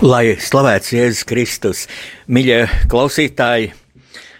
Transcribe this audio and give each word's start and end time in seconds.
Lai 0.00 0.32
slavēts 0.40 0.94
Jēzus 0.94 1.26
Kristus, 1.28 1.82
mīļie 2.24 2.88
klausītāji, 2.88 3.76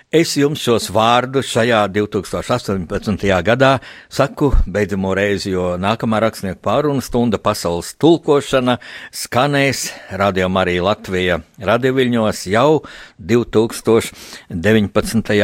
es 0.08 0.32
jums 0.40 0.56
šos 0.64 0.88
vārdus 0.88 1.52
šajā 1.52 1.84
2018. 1.92 3.28
gadā 3.44 3.76
saku 4.08 4.56
beidzamo 4.64 5.12
reizi, 5.18 5.52
jo 5.52 5.76
nākamā 5.76 6.16
rakstnieku 6.24 6.64
pārunu 6.64 7.04
stunda 7.04 7.36
pasaules 7.36 7.92
tulkošana 8.00 8.80
skanēs 9.12 9.92
Radio 10.16 10.48
Marija 10.48 10.80
Latvija 10.86 11.44
radioviļņos 11.60 12.48
jau 12.54 12.80
2019. 13.20 15.36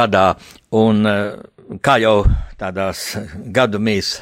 gadā. 0.00 0.24
Un 0.80 1.04
kā 1.84 2.00
jau 2.00 2.24
tādās 2.56 3.20
gadu 3.52 3.76
mīs 3.84 4.16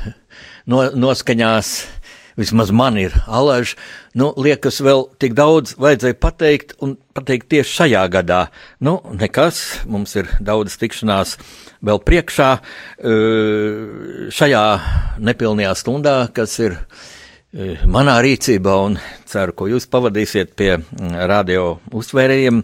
no, 0.66 0.90
noskaņās, 0.90 1.99
vismaz 2.40 2.72
man 2.72 2.96
ir 3.00 3.14
alaži, 3.28 3.76
nu, 4.18 4.30
liekas, 4.40 4.80
vēl 4.82 5.04
tik 5.20 5.36
daudz 5.38 5.76
vajadzēja 5.80 6.16
pateikt, 6.20 6.74
un 6.82 6.96
pateikt 7.16 7.50
tieši 7.52 7.76
šajā 7.82 8.02
gadā. 8.16 8.40
Nu, 8.80 8.98
nekas, 9.20 9.62
mums 9.84 10.16
ir 10.16 10.32
daudz 10.40 10.78
tikšanās 10.80 11.36
vēl 11.84 12.02
priekšā 12.08 12.50
šajā 14.40 14.66
nepilnajā 15.30 15.76
stundā, 15.78 16.16
kas 16.34 16.58
ir 16.64 16.78
manā 17.90 18.20
rīcībā, 18.22 18.76
un 18.86 18.98
ceru, 19.28 19.56
ko 19.56 19.70
jūs 19.70 19.88
pavadīsiet 19.90 20.54
pie 20.58 20.76
radio 21.30 21.80
uztvērējiem. 21.90 22.62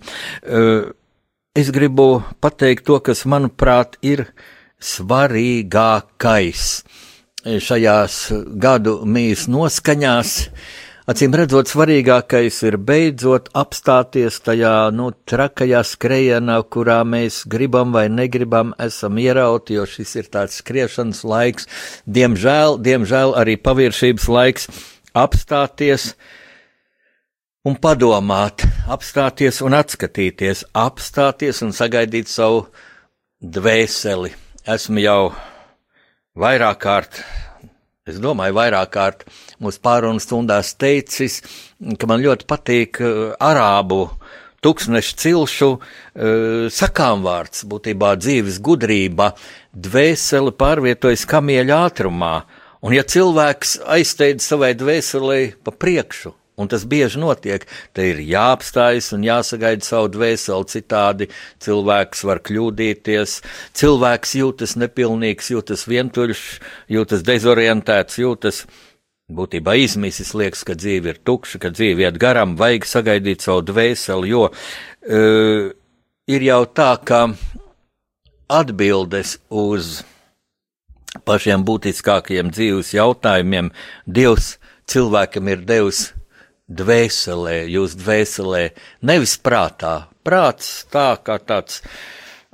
Es 1.57 1.73
gribu 1.73 2.21
pateikt 2.45 2.87
to, 2.87 3.01
kas, 3.01 3.25
manuprāt, 3.27 3.97
ir 4.05 4.29
svarīgākais 4.77 6.67
šajās 7.47 8.19
gadu 8.59 9.01
mīs 9.07 9.47
noskaņās. 9.51 10.35
Acīm 11.07 11.37
redzot, 11.39 11.69
svarīgākais 11.71 12.57
ir 12.67 12.77
beidzot 12.83 13.53
apstāties 13.55 14.41
tajā 14.43 14.89
nu, 14.91 15.13
trakajā 15.31 15.85
skrejienā, 15.87 16.57
kurā 16.67 17.05
mēs 17.07 17.45
gribam 17.47 17.93
vai 17.95 18.09
negribam, 18.11 18.73
esam 18.83 19.21
ierauti, 19.23 19.77
jo 19.79 19.87
šis 19.87 20.17
ir 20.19 20.31
tāds 20.35 20.59
skriešanas 20.59 21.23
laiks, 21.23 21.71
diemžēl, 22.11 22.81
diemžēl 22.83 23.37
arī 23.39 23.55
paviršības 23.55 24.29
laiks 24.35 24.67
apstāties 25.15 26.11
un 27.67 27.79
padomāt, 27.79 28.67
apstāties 28.91 29.63
un 29.63 29.79
atskatīties, 29.79 30.67
apstāties 30.75 31.63
un 31.63 31.71
sagaidīt 31.71 32.27
savu 32.31 32.65
dvēseli. 33.39 34.35
Esmu 34.67 35.07
jau 35.07 35.21
vairāk 36.37 36.81
kārt, 36.85 37.21
es 38.07 38.21
domāju, 38.23 38.57
vairāk 38.57 38.93
kārt 38.95 39.25
mūsu 39.63 39.81
pārunu 39.85 40.23
stundās 40.23 40.75
teicis, 40.79 41.41
ka 41.99 42.09
man 42.11 42.23
ļoti 42.25 42.49
patīk 42.49 43.01
arābu 43.43 44.03
tūkstnešu 44.65 45.19
cilšu 45.23 45.71
sakām 46.75 47.25
vārds, 47.27 47.65
būtībā 47.69 48.15
dzīves 48.21 48.61
gudrība, 48.65 49.33
dvēseli 49.73 50.55
pārvietojas 50.59 51.27
kamieļa 51.29 51.83
ātrumā, 51.89 52.35
un 52.83 52.97
ja 52.97 53.05
cilvēks 53.07 53.79
aizsteidz 53.97 54.47
savai 54.47 54.75
dvēselē 54.79 55.41
pa 55.65 55.75
priekšu, 55.75 56.35
Un 56.57 56.71
tas 56.73 56.87
bieži 56.89 57.21
notiek. 57.21 57.67
Te 57.93 58.07
ir 58.11 58.23
jāapstājas 58.25 59.11
un 59.13 59.27
jāsagaida 59.27 59.85
savu 59.85 60.09
dvēseli, 60.15 60.69
citādi 60.73 61.29
cilvēks 61.61 62.25
var 62.25 62.41
kļūdīties. 62.49 63.35
Cilvēks 63.77 64.35
jūtas 64.41 64.77
nepilnīgs, 64.81 65.53
jūtas 65.53 65.85
vientuļš, 65.91 66.45
jūtas 66.97 67.27
dezorientēts, 67.29 68.17
jūtas 68.23 68.63
būtībā 69.29 69.77
izmisis. 69.83 70.33
Liekas, 70.33 70.65
ka 70.65 70.79
dzīve 70.81 71.13
ir 71.13 71.21
tukša, 71.29 71.61
ka 71.61 71.75
dzīve 71.77 72.07
iet 72.07 72.17
garām, 72.23 72.57
vajag 72.57 72.89
sagaidīt 72.89 73.45
savu 73.45 73.67
dvēseli, 73.69 74.33
jo 74.33 74.49
uh, 74.49 75.71
ir 76.27 76.49
jau 76.49 76.61
tā, 76.73 76.91
ka 77.05 77.27
atbildes 78.49 79.37
uz 79.53 80.01
pašiem 81.27 81.69
būtiskākajiem 81.69 82.49
dzīves 82.55 82.97
jautājumiem 82.97 83.73
Dievs 84.07 84.55
cilvēkam 84.89 85.51
ir 85.53 85.65
devis 85.67 86.07
dvēselē, 86.67 87.65
jūs 87.71 87.95
dvēselē, 87.99 88.63
nevis 89.07 89.37
prātā. 89.39 90.07
Prāts 90.27 90.85
tā 90.91 91.15
kā 91.23 91.39
tāds 91.39 91.83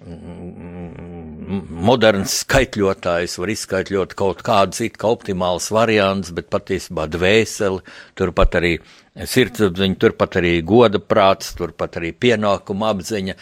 mm, 0.04 1.62
moderns 1.88 2.42
skaitļotājs 2.42 3.38
var 3.40 3.52
izskaitļot 3.54 4.14
kaut 4.18 4.42
kādus 4.44 4.82
it 4.84 4.98
kā 5.00 5.08
optimāls 5.14 5.70
variants, 5.72 6.32
bet 6.36 6.50
patiesībā 6.52 7.06
dvēseli, 7.08 7.80
turpat 8.18 8.58
arī 8.60 8.74
sirdsapziņa, 9.16 10.00
turpat 10.00 10.36
arī 10.40 10.58
goda 10.64 11.00
prāts, 11.00 11.54
turpat 11.56 11.96
arī 12.00 12.12
pienākuma 12.12 12.92
apziņa. 12.92 13.36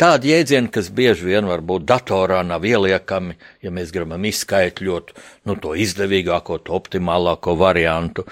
Tādi 0.00 0.32
jēdzieni, 0.32 0.72
kas 0.74 0.88
bieži 0.90 1.28
vien 1.28 1.46
varbūt 1.46 1.84
datorā 1.86 2.40
nav 2.42 2.64
ieliekami, 2.66 3.36
ja 3.62 3.70
mēs 3.70 3.92
gribam 3.94 4.24
izskaitļot 4.26 5.12
nu, 5.46 5.54
to 5.62 5.76
izdevīgāko, 5.78 6.58
to 6.66 6.74
optimālāko 6.74 7.54
variantu. 7.60 8.24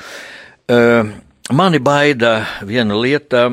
Uh, 0.73 1.13
Mani 1.51 1.81
baida 1.83 2.47
viena 2.63 2.95
lieta. 2.95 3.49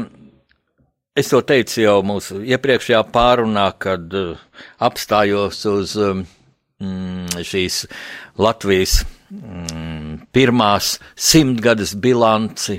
Es 1.17 1.31
to 1.31 1.39
teicu 1.41 1.81
jau 1.81 1.95
mūsu 2.05 2.37
iepriekšējā 2.45 2.99
pārunā, 3.09 3.65
kad 3.81 4.13
uh, 4.13 4.37
apstājos 4.85 5.63
uz 5.65 5.95
um, 5.97 6.21
šīs 7.33 7.79
Latvijas 8.37 8.99
um, 9.33 10.19
pirmās 10.31 10.99
simtgades 11.17 11.95
bilanci. 11.97 12.77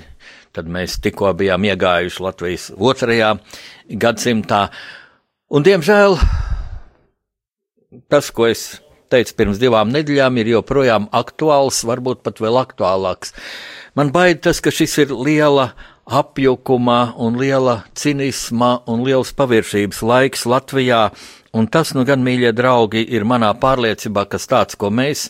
Tad 0.55 0.71
mēs 0.71 1.01
tikko 1.03 1.33
bijām 1.35 1.67
iegājuši 1.67 2.23
Latvijas 2.23 2.69
otrajā 2.79 3.33
gadsimtā. 3.91 4.69
Un, 5.51 5.67
diemžēl, 5.67 6.15
tas, 8.07 8.31
ko 8.31 8.47
es 8.47 8.79
teicu 9.11 9.35
pirms 9.43 9.59
divām 9.59 9.91
nedēļām, 9.91 10.39
ir 10.39 10.55
joprojām 10.55 11.11
aktuāls, 11.11 11.83
varbūt 11.91 12.23
pat 12.23 12.39
vēl 12.39 12.63
aktuālāks. 12.63 13.35
Uh, 13.35 13.80
Man 13.99 14.13
baida 14.15 14.49
tas, 14.49 14.61
ka 14.63 14.71
šis 14.71 14.99
ir 15.03 15.15
liela 15.15 15.73
apjukuma 16.11 17.15
un 17.19 17.39
liela 17.39 17.81
cinisma 17.95 18.81
un 18.91 19.03
liels 19.07 19.33
paviršības 19.35 20.03
laiks 20.07 20.47
Latvijā, 20.47 21.09
un 21.55 21.67
tas, 21.67 21.95
nu 21.95 22.05
gan, 22.07 22.23
mīļie 22.23 22.53
draugi, 22.55 23.03
ir 23.03 23.27
manā 23.27 23.51
pārliecībā, 23.59 24.27
kas 24.31 24.47
tāds, 24.51 24.79
ko 24.79 24.91
mēs 24.95 25.29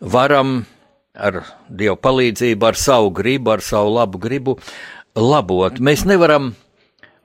varam 0.00 0.62
ar 1.12 1.42
Dievu 1.68 1.96
palīdzību, 2.00 2.68
ar 2.68 2.78
savu 2.80 3.12
gribu, 3.16 3.52
ar 3.52 3.64
savu 3.64 3.94
labu 3.96 4.20
gribu 4.20 4.56
labot. 5.16 5.80
Mēs 5.80 6.06
nevaram 6.08 6.52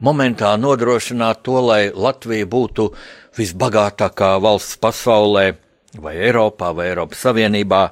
momentā 0.03 0.53
nodrošināt 0.59 1.43
to, 1.47 1.59
lai 1.63 1.87
Latvija 1.91 2.47
būtu 2.47 2.91
visbagātākā 3.37 4.35
valsts 4.43 4.79
pasaulē, 4.83 5.49
vai 5.97 6.15
Eiropā, 6.19 6.73
vai 6.75 6.91
Eiropas 6.91 7.23
Savienībā, 7.25 7.83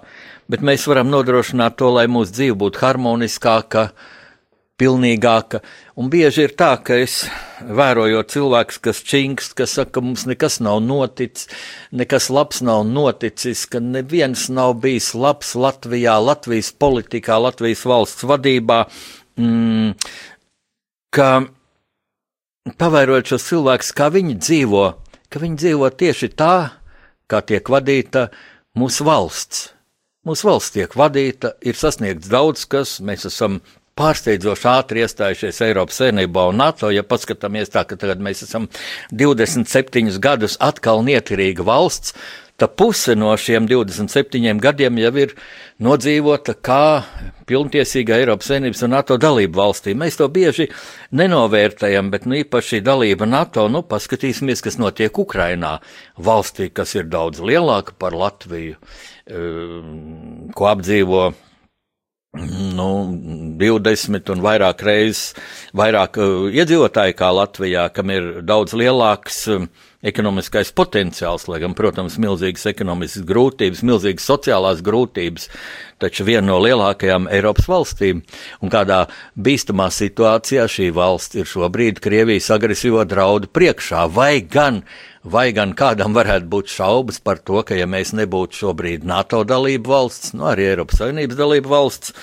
bet 0.51 0.65
mēs 0.65 0.85
varam 0.89 1.09
nodrošināt 1.13 1.77
to, 1.79 1.89
lai 1.95 2.05
mūsu 2.11 2.35
dzīve 2.35 2.57
būtu 2.61 2.81
harmoniskāka, 2.83 3.89
pilnīgāka. 4.79 5.61
Un 5.95 6.09
bieži 6.11 6.45
ir 6.49 6.53
tā, 6.59 6.73
ka 6.83 6.97
es 6.99 7.21
vērojot 7.63 8.33
cilvēkus, 8.33 8.79
kas 8.83 9.01
čingst, 9.07 9.55
kas 9.57 9.77
saka, 9.77 9.95
ka 9.97 10.03
mums 10.03 10.25
nekas 10.27 10.59
nav 10.63 10.81
noticis, 10.83 11.47
nekas 11.95 12.27
labs 12.33 12.61
nav 12.65 12.83
noticis, 12.89 13.63
ka 13.71 13.79
neviens 13.79 14.49
nav 14.51 14.75
bijis 14.83 15.13
labs 15.15 15.53
Latvijā, 15.55 16.17
Latvijas 16.19 16.73
politikā, 16.75 17.39
Latvijas 17.39 17.85
valsts 17.87 18.27
vadībā. 18.27 18.83
Mm, 19.39 19.95
ka 21.15 21.29
pavērojot 22.79 23.31
šos 23.31 23.47
cilvēkus, 23.51 23.93
kā 23.95 24.09
viņi 24.11 24.35
dzīvo, 24.41 24.83
ka 25.31 25.39
viņi 25.43 25.61
dzīvo 25.63 25.91
tieši 25.95 26.33
tā, 26.35 26.55
kā 27.31 27.41
tiek 27.47 27.71
vadīta 27.71 28.27
mūsu 28.75 29.07
valsts. 29.07 29.69
Mūsu 30.25 30.47
valsts 30.49 30.73
tiek 30.73 30.95
vadīta, 30.97 31.53
ir 31.61 31.77
sasniegts 31.77 32.31
daudz 32.31 32.63
kas, 32.65 32.97
mēs 33.05 33.27
esam 33.29 33.59
pārsteidzoši 33.95 34.65
ātri 34.71 35.03
iestājušies 35.05 35.61
Eiropas 35.67 35.99
Savienībā 36.01 36.47
un 36.49 36.57
NATO. 36.59 36.89
Ja 36.91 37.03
paskatāmies 37.05 37.69
tā, 37.71 37.85
ka 37.85 37.97
tagad 37.99 38.23
mēs 38.25 38.41
esam 38.47 38.65
27 39.13 40.17
gadus 40.23 40.57
atkal 40.59 41.05
nietirīga 41.05 41.63
valsts, 41.67 42.15
tad 42.57 42.73
puse 42.79 43.15
no 43.19 43.33
šiem 43.37 43.67
27 43.69 44.59
gadiem 44.63 44.99
jau 44.99 45.13
ir 45.19 45.33
nodzīvota 45.83 46.55
kā 46.63 46.83
pilntiesīga 47.45 48.17
Eiropas 48.17 48.49
Savienības 48.49 48.83
un 48.87 48.95
NATO 48.95 49.17
dalība 49.21 49.61
valstī. 49.61 49.93
Mēs 49.93 50.17
to 50.19 50.27
bieži 50.31 50.69
nenovērtējam, 51.15 52.09
bet 52.11 52.25
nu, 52.25 52.39
īpaši 52.41 52.81
dalība 52.83 53.27
NATO, 53.29 53.67
nu, 53.71 53.83
paskatīsimies, 53.85 54.63
kas 54.65 54.79
notiek 54.81 55.19
Ukrainā, 55.21 55.77
valstī, 56.17 56.71
kas 56.73 56.95
ir 56.97 57.11
daudz 57.11 57.43
lielāka 57.43 57.95
par 57.99 58.15
Latviju, 58.15 58.79
ko 59.25 60.67
apdzīvo 60.69 61.21
nu, 62.75 62.89
20 63.57 64.31
un 64.33 64.43
vairāk 64.43 64.83
reizes 64.85 65.33
vairāk 65.77 66.19
uh, 66.19 66.47
iedzīvotāji 66.51 67.15
kā 67.17 67.31
Latvijā, 67.33 67.87
kam 67.95 68.11
ir 68.13 68.41
daudz 68.45 68.75
lielāks 68.77 69.45
ekonomiskais 70.05 70.69
potenciāls, 70.75 71.47
lai 71.49 71.59
gan, 71.63 71.73
protams, 71.77 72.19
milzīgas 72.21 72.67
ekonomiskas 72.69 73.25
grūtības, 73.25 73.81
milzīgas 73.87 74.27
sociālās 74.29 74.83
grūtības, 74.85 75.47
taču 76.01 76.27
viena 76.27 76.45
no 76.51 76.59
lielākajām 76.61 77.25
Eiropas 77.33 77.69
valstīm. 77.71 78.21
Un 78.61 78.73
kādā 78.73 79.05
bīstamā 79.33 79.89
situācijā 79.93 80.67
šī 80.69 80.91
valsts 80.95 81.39
ir 81.39 81.49
šobrīd 81.49 82.03
Krievijas 82.03 82.51
agresīvo 82.53 83.05
draudu 83.09 83.49
priekšā, 83.49 84.05
vai 84.13 84.43
gan, 84.45 84.83
vai 85.25 85.49
gan 85.57 85.73
kādam 85.77 86.13
varētu 86.15 86.49
būt 86.51 86.71
šaubas 86.75 87.19
par 87.23 87.41
to, 87.41 87.61
ka 87.65 87.77
ja 87.77 87.87
mēs 87.89 88.13
nebūtu 88.17 88.61
šobrīd 88.61 89.05
NATO 89.09 89.43
dalību 89.47 89.91
valsts, 89.91 90.35
nu 90.37 90.49
arī 90.51 90.69
Eiropas 90.71 91.01
Savienības 91.01 91.39
dalību 91.39 91.71
valsts, 91.71 92.13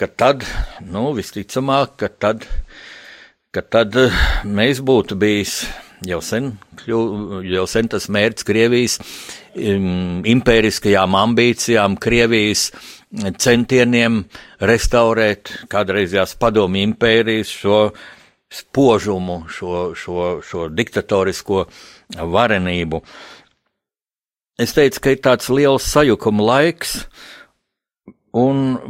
ka 0.00 0.08
tad, 0.08 0.46
nu, 0.88 1.10
visticamāk, 1.16 1.98
ka 2.00 2.08
tad, 2.08 2.46
ka 3.52 3.64
tad 3.64 3.96
eh, 4.00 4.22
mēs 4.46 4.80
būtu 4.84 5.18
bijis 5.20 5.60
jau 6.06 6.20
sen, 6.22 6.52
jau 6.86 7.64
sen 7.66 7.88
tas 7.90 8.06
mērķis 8.12 8.46
Krievijas 8.46 8.98
impēriskajām 9.58 11.16
ambīcijām, 11.18 11.96
Krievijas 11.98 12.68
centieniem 13.42 14.22
restaurēt 14.62 15.50
kādreizējās 15.72 16.36
padomju 16.38 16.84
impērijas 16.90 17.50
šo 17.50 17.80
spožumu, 18.48 19.42
šo, 19.52 19.90
šo, 19.98 20.28
šo 20.44 20.68
diktatorisko 20.72 21.66
varenību. 22.16 23.02
Es 24.58 24.74
teicu, 24.74 25.02
ka 25.02 25.14
ir 25.14 25.22
tāds 25.22 25.50
liels 25.54 25.86
sajukuma 25.86 26.46
laiks, 26.48 26.96
un 28.34 28.80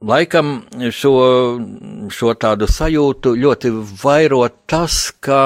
laikam 0.00 0.62
šo, 0.94 1.14
šo 2.08 2.34
tādu 2.40 2.68
sajūtu 2.70 3.34
ļoti 3.36 3.72
vairo 4.00 4.46
tas, 4.70 5.10
ka 5.20 5.40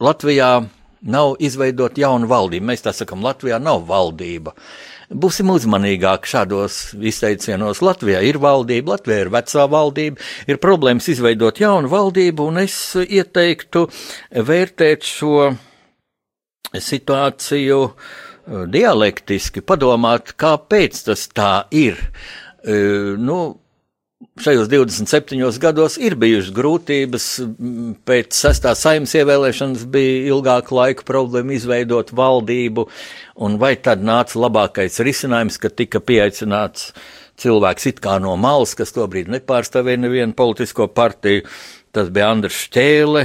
Latvijā 0.00 0.54
nav 1.00 1.36
izveidot 1.40 1.98
jaunu 1.98 2.28
valdību. 2.28 2.66
Mēs 2.66 2.84
tā 2.84 2.92
sakam, 2.96 3.22
Latvijā 3.24 3.60
nav 3.62 3.84
valdība. 3.88 4.54
Būsim 5.10 5.50
uzmanīgāki 5.50 6.30
šādos 6.30 6.80
izteicienos. 6.94 7.80
Latvijā 7.82 8.20
ir 8.26 8.38
valdība, 8.42 8.94
Latvijā 8.94 9.24
ir 9.24 9.32
vecā 9.34 9.64
valdība, 9.70 10.20
ir 10.46 10.60
problēmas 10.62 11.08
izveidot 11.10 11.58
jaunu 11.60 11.90
valdību, 11.90 12.46
un 12.52 12.62
es 12.62 12.76
ieteiktu 13.02 13.88
vērtēt 14.50 15.08
šo 15.08 15.50
situāciju 16.74 17.80
uh, 17.86 18.62
dialektiski, 18.70 19.64
padomāt, 19.66 20.34
kāpēc 20.40 21.04
tas 21.08 21.26
tā 21.34 21.54
ir. 21.74 21.98
Uh, 22.60 23.16
nu, 23.20 23.40
šajos 24.40 24.68
27 24.68 25.58
gados 25.60 25.96
ir 26.00 26.16
bijušas 26.20 26.52
grūtības. 26.56 27.28
Pēc 28.08 28.36
sestā 28.36 28.74
saimnes 28.76 29.14
ievēlēšanas 29.16 29.86
bija 29.92 30.34
ilgāku 30.34 30.76
laiku 30.76 31.06
problēma 31.08 31.56
izveidot 31.56 32.12
valdību, 32.16 32.86
un 33.40 33.56
vai 33.60 33.74
tad 33.80 34.04
nāca 34.04 34.40
labākais 34.40 35.00
risinājums, 35.04 35.58
ka 35.60 35.72
tika 35.72 36.02
pieaicināts 36.04 36.90
cilvēks 37.40 37.88
it 37.88 38.02
kā 38.04 38.18
no 38.20 38.34
malas, 38.36 38.74
kas 38.76 38.92
tobrīd 38.92 39.30
nepārstāvēja 39.32 40.04
nevienu 40.04 40.36
politisko 40.36 40.90
partiju, 40.92 41.46
tas 41.96 42.12
bija 42.12 42.28
Andris 42.34 42.58
Šķēle, 42.66 43.24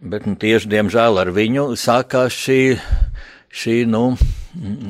bet 0.00 0.26
nu, 0.28 0.36
tieši 0.38 0.70
diemžēl 0.70 1.20
ar 1.22 1.30
viņu 1.34 1.70
sākās 1.80 2.34
šī, 2.36 2.60
šī 3.48 3.76
nu, 3.88 4.10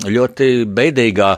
ļoti 0.06 0.66
beidīgā 0.70 1.30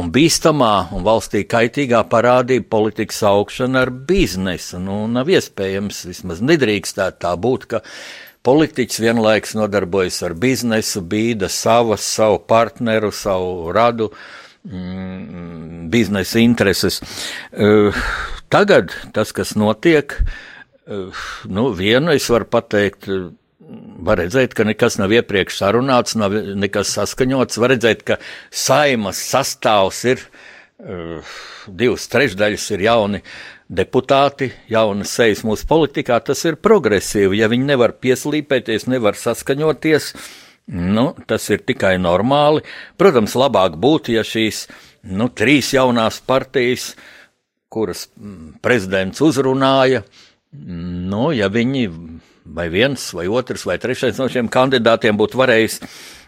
un 0.00 0.10
bīstamā 0.14 0.74
un 0.94 1.04
valstī 1.06 1.44
kaitīgā 1.48 2.02
parādība 2.10 2.68
politikas 2.76 3.22
augšana 3.26 3.84
ar 3.86 3.92
biznesu. 4.08 4.80
Nu, 4.82 5.04
nav 5.10 5.30
iespējams, 5.30 6.04
vismaz 6.10 6.42
nedrīkstētu 6.42 7.22
tā 7.26 7.34
būt, 7.38 7.68
ka 7.70 7.82
politiķis 8.46 9.02
vienlaiks 9.02 9.56
nodarbojas 9.58 10.20
ar 10.26 10.36
biznesu, 10.38 11.02
bīda 11.02 11.50
savas, 11.50 12.06
savu 12.06 12.42
partneru, 12.46 13.12
savu 13.14 13.72
radu. 13.74 14.12
Mm, 14.66 15.86
biznesa 15.92 16.40
intereses. 16.42 16.98
Uh, 17.54 17.94
tagad 18.50 18.90
tas, 19.14 19.30
kas 19.30 19.52
notiek, 19.54 20.10
uh, 20.10 20.55
nu, 20.86 21.68
vienu 21.74 22.14
es 22.14 22.28
varu 22.30 22.48
pateikt, 22.50 23.08
uh, 23.10 23.28
var 24.06 24.20
redzēt, 24.20 24.54
ka 24.54 24.66
nekas 24.66 24.98
nav 25.00 25.14
iepriekš 25.14 25.58
sarunāts, 25.58 26.16
nav 26.18 26.34
nekas 26.58 26.92
saskaņots. 26.96 27.58
Var 27.62 27.74
redzēt, 27.74 28.04
ka 28.06 28.18
saimas 28.54 29.20
sastāvs 29.32 30.04
ir 30.12 30.22
uh, 30.22 31.36
divas 31.66 32.06
trešdaļas 32.12 32.70
ir 32.76 32.86
jauni 32.86 33.22
deputāti, 33.66 34.52
jaunas 34.70 35.14
sejas 35.18 35.42
mūsu 35.46 35.66
politikā. 35.68 36.20
Tas 36.24 36.44
ir 36.46 36.60
progresīvi. 36.62 37.40
Ja 37.40 37.50
viņi 37.50 37.70
nevar 37.72 37.96
pieslīpēties, 37.98 38.86
nevar 38.92 39.18
saskaņoties, 39.18 40.12
nu, 40.76 41.08
tas 41.26 41.50
ir 41.50 41.64
tikai 41.66 41.96
normāli. 42.02 42.62
Protams, 42.98 43.34
labāk 43.38 43.78
būtu, 43.82 44.14
ja 44.14 44.22
šīs 44.26 44.66
nu, 45.10 45.28
trīs 45.34 45.72
jaunās 45.74 46.20
partijas, 46.26 46.92
kuras 47.72 48.06
mm, 48.14 48.60
prezidents 48.62 49.22
uzrunāja, 49.24 50.04
nu, 50.64 51.30
ja 51.36 51.50
viņi 51.52 51.86
vai 52.46 52.68
viens, 52.70 53.12
vai 53.14 53.26
otrs, 53.28 53.66
vai 53.66 53.78
trešais 53.82 54.18
no 54.20 54.28
šiem 54.30 54.50
kandidātiem 54.52 55.18
būtu 55.18 55.40
varējis, 55.40 55.80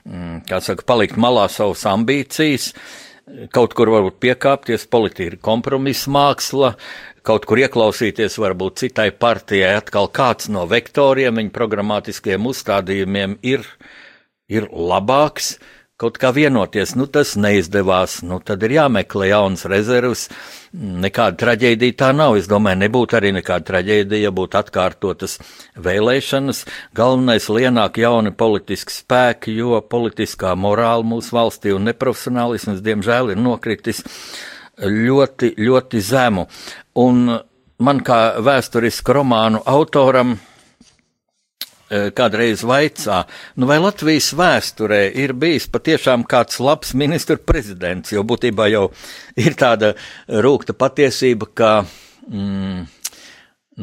mm, 0.04 0.40
kā 0.48 0.60
saka, 0.64 0.86
palikt 0.86 1.18
malā 1.20 1.46
savas 1.52 1.84
ambīcijas, 1.88 2.72
kaut 3.54 3.74
kur 3.76 3.92
varbūt 3.92 4.18
piekāpties, 4.22 4.88
politika 4.90 5.28
ir 5.28 5.38
kompromisa 5.44 6.10
māksla, 6.10 6.74
kaut 7.22 7.44
kur 7.48 7.60
ieklausīties 7.60 8.38
varbūt 8.40 8.84
citai 8.84 9.10
partijai, 9.12 9.76
atkal 9.78 10.08
kāds 10.08 10.48
no 10.52 10.64
vektoriem, 10.68 11.36
viņa 11.38 11.54
programmatiskiem 11.54 12.46
uzstādījumiem 12.48 13.38
ir, 13.46 13.66
ir 14.48 14.70
labāks 14.72 15.58
kaut 15.98 16.18
kā 16.22 16.30
vienoties, 16.30 16.92
nu 16.94 17.08
tas 17.10 17.32
neizdevās, 17.34 18.20
nu 18.22 18.38
tad 18.46 18.62
ir 18.62 18.76
jāmeklē 18.76 19.32
jauns 19.32 19.64
rezervs. 19.66 20.28
Nekāda 20.78 21.34
traģēdija 21.40 21.96
tā 21.98 22.10
nav. 22.14 22.36
Es 22.38 22.46
domāju, 22.50 22.78
nebūtu 22.84 23.16
arī 23.18 23.32
nekāda 23.34 23.66
traģēdija, 23.72 24.28
ja 24.28 24.32
būtu 24.34 24.60
atkārtotas 24.60 25.38
vēlēšanas. 25.74 26.62
Galvenais 26.94 27.48
lienāk 27.50 27.98
jauni 27.98 28.30
politiski 28.30 28.94
spēki, 28.94 29.56
jo 29.58 29.80
politiskā 29.82 30.54
morāla 30.54 31.06
mūsu 31.08 31.34
valstī 31.34 31.74
un 31.74 31.88
neprofesionālisms, 31.90 32.84
diemžēl, 32.84 33.32
ir 33.34 33.42
nokritis 33.42 34.04
ļoti, 34.78 35.56
ļoti 35.58 36.04
zemu. 36.04 36.46
Un 37.02 37.24
man 37.82 38.04
kā 38.06 38.20
vēsturisku 38.44 39.18
romānu 39.18 39.64
autoram 39.66 40.36
kādreiz 41.88 42.64
vaicā, 42.68 43.22
nu 43.56 43.68
vai 43.70 43.78
Latvijas 43.80 44.30
vēsturē 44.36 45.00
ir 45.22 45.32
bijis 45.38 45.68
patiešām 45.72 46.26
kāds 46.28 46.60
labs 46.60 46.94
ministra 46.98 47.38
prezidents, 47.40 48.12
jo 48.12 48.24
būtībā 48.28 48.68
jau 48.72 48.88
ir 49.40 49.56
tāda 49.58 49.94
rūkta 50.28 50.76
patiesība, 50.76 51.48
ka 51.56 51.72
mm, 52.28 52.86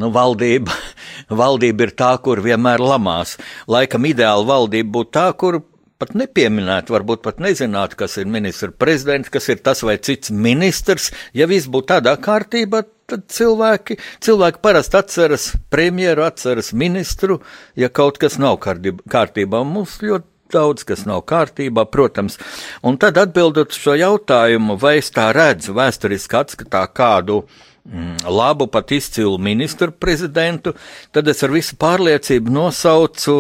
nu, 0.02 0.12
valdība, 0.14 0.76
valdība 1.44 1.88
ir 1.88 1.96
tā, 1.98 2.16
kur 2.22 2.44
vienmēr 2.46 2.84
lamās. 2.84 3.38
Laikam 3.72 4.06
ideāla 4.10 4.46
valdība 4.48 5.00
būtu 5.00 5.16
tā, 5.18 5.30
kur 5.40 5.62
pat 6.02 6.12
nepieminēt, 6.18 6.92
varbūt 6.92 7.24
pat 7.24 7.40
nezināt, 7.44 7.96
kas 7.98 8.18
ir 8.20 8.28
ministra 8.30 8.72
prezidents, 8.72 9.32
kas 9.32 9.48
ir 9.50 9.62
tas 9.64 9.84
vai 9.86 9.98
cits 9.98 10.32
ministrs. 10.32 11.12
Ja 11.34 11.48
viss 11.50 11.72
būtu 11.72 11.94
tādā 11.96 12.18
kārtībā, 12.22 12.84
tad 13.10 13.26
cilvēki, 13.32 13.98
cilvēki 14.26 14.62
parasti 14.64 15.00
atceras 15.00 15.50
premjeru, 15.74 16.26
atceras 16.26 16.72
ministru, 16.74 17.40
ja 17.78 17.90
kaut 17.90 18.18
kas 18.22 18.40
nav 18.42 18.58
kārtībā. 18.64 19.62
Mums 19.68 20.00
ļoti 20.04 20.32
daudz 20.54 20.86
kas 20.88 21.06
nav 21.10 21.24
kārtībā, 21.30 21.86
protams. 21.92 22.38
Un 22.86 23.00
tad 23.02 23.18
atbildot 23.22 23.76
šo 23.76 23.96
jautājumu, 24.00 24.78
vai 24.82 24.98
es 25.02 25.12
tā 25.14 25.32
redzu 25.36 25.76
vēsturiski 25.78 26.38
atskatā 26.40 26.86
kādu 26.94 27.42
mm, 27.42 28.26
labu, 28.30 28.70
pat 28.72 28.94
izcilu 28.96 29.38
ministru 29.42 29.92
prezidentu, 29.92 30.76
tad 31.12 31.28
es 31.32 31.44
ar 31.46 31.54
visu 31.56 31.78
pārliecību 31.82 32.54
nosaucu 32.54 33.40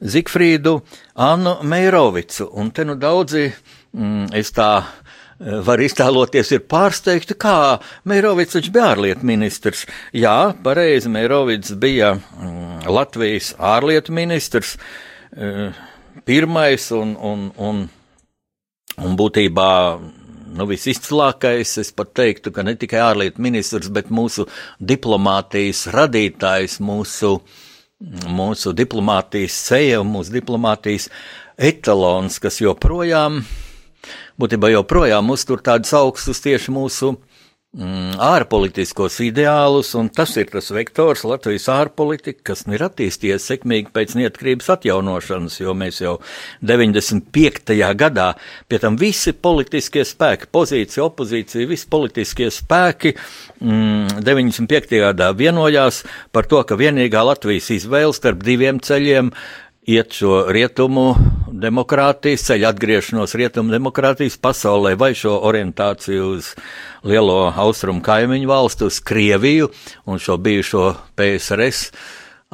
Zigfrīdu 0.00 0.78
Annu 1.20 1.58
Meirovicu. 1.68 2.48
Un 2.56 2.70
te 2.74 2.86
nu 2.88 2.96
daudzi, 2.98 3.50
mm, 3.92 4.32
es 4.36 4.52
tā 4.56 4.72
var 5.40 5.80
iztēloties, 5.80 6.52
ir 6.52 6.64
pārsteigti, 6.68 7.36
kā 7.40 7.80
Meirovics 8.08 8.58
taču 8.58 8.72
bija 8.74 8.90
ārlietu 8.92 9.26
ministrs. 9.28 9.86
Jā, 10.12 10.52
pareizi, 10.64 11.08
Meirovics 11.12 11.72
bija 11.80 12.14
mm, 12.18 12.90
Latvijas 12.92 13.54
ārlietu 13.56 14.12
ministrs, 14.16 14.76
pirmais 16.28 16.90
un, 16.92 17.14
un, 17.16 17.46
un, 17.56 17.84
un 19.00 19.16
būtībā 19.16 19.70
nu, 20.50 20.66
visizcilākais, 20.68 21.76
es 21.82 21.92
pat 21.96 22.12
teiktu, 22.18 22.52
ka 22.54 22.64
ne 22.66 22.74
tikai 22.78 23.00
ārlietu 23.04 23.42
ministrs, 23.42 23.90
bet 23.94 24.10
mūsu 24.12 24.46
diplomātijas 24.92 25.86
radītājs, 25.94 26.80
mūsu, 26.84 27.36
mūsu 28.28 28.74
diplomātijas 28.76 29.56
seja 29.70 30.02
mūsu 30.04 30.34
diplomātijas 30.40 31.08
etalons, 31.70 32.40
kas 32.42 32.60
joprojām, 32.60 33.42
būtībā 34.40 34.72
joprojām 34.74 35.34
uztur 35.34 35.60
tādus 35.64 35.92
augstus 35.96 36.40
tieši 36.44 36.72
mūsu 36.74 37.12
mm, 37.76 38.16
ārpolitiskos 38.22 39.18
ideālus, 39.24 39.92
un 39.98 40.08
tas 40.14 40.32
ir 40.40 40.50
tas 40.52 40.70
vektors 40.74 41.22
Latvijas 41.28 41.68
ārpolitika, 41.72 42.42
kas 42.50 42.64
ir 42.70 42.84
attīstījies 42.86 43.46
sekmīgi 43.52 43.92
pēc 43.94 44.16
neatkarības 44.18 44.72
atjaunošanas, 44.76 45.60
jo 45.60 45.76
mēs 45.78 46.00
jau 46.02 46.16
95. 46.66 47.76
gadā, 48.00 48.28
pie 48.68 48.82
tam 48.82 48.98
visi 49.00 49.34
politiskie 49.36 50.04
spēki, 50.08 50.50
pozīcija, 50.52 51.06
opozīcija, 51.06 51.70
visi 51.70 51.88
politiskie 51.90 52.50
spēki 52.54 53.14
mm, 53.16 54.20
95. 54.26 55.00
gadā 55.06 55.32
vienojās 55.36 56.04
par 56.32 56.48
to, 56.50 56.62
ka 56.64 56.78
vienīgā 56.80 57.24
Latvijas 57.32 57.72
izvēle 57.76 58.16
starp 58.16 58.46
diviem 58.46 58.80
ceļiem 58.82 59.34
iet 59.88 60.12
šo 60.12 60.44
rietumu 60.52 61.14
demokrātijas 61.60 62.44
ceļu, 62.48 62.68
atgriešanos 62.68 63.34
rietumu 63.38 63.72
demokrātijas 63.72 64.36
pasaulē 64.40 64.94
vai 65.00 65.12
šo 65.16 65.38
orientāciju 65.48 66.26
uz 66.36 66.52
lielo 67.06 67.48
austrumu 67.48 68.02
kaimiņu 68.04 68.50
valstu, 68.50 68.90
uz 68.90 69.00
Krieviju 69.00 69.70
un 70.06 70.20
šo 70.20 70.36
bijušo 70.36 70.84
PSRS 71.16 71.94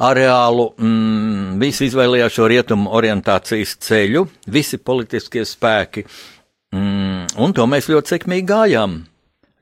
areālu. 0.07 0.69
Mm, 0.79 1.59
visi 1.61 1.89
izvēlējās 1.89 2.37
šo 2.37 2.47
rietumu 2.51 2.95
orientācijas 2.95 3.75
ceļu, 3.83 4.27
visi 4.47 4.79
politiskie 4.79 5.43
spēki, 5.45 6.05
mm, 6.73 7.37
un 7.43 7.53
to 7.53 7.67
mēs 7.67 7.91
ļoti 7.91 8.15
sekmīgi 8.15 8.47
gājām. 8.47 8.97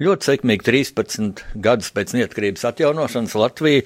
Ļoti 0.06 0.28
sekmīgi 0.28 0.66
13 0.68 1.44
gadus 1.64 1.94
pēc 1.96 2.18
neatkarības 2.18 2.66
atjaunošanas 2.68 3.36
Latvija 3.40 3.86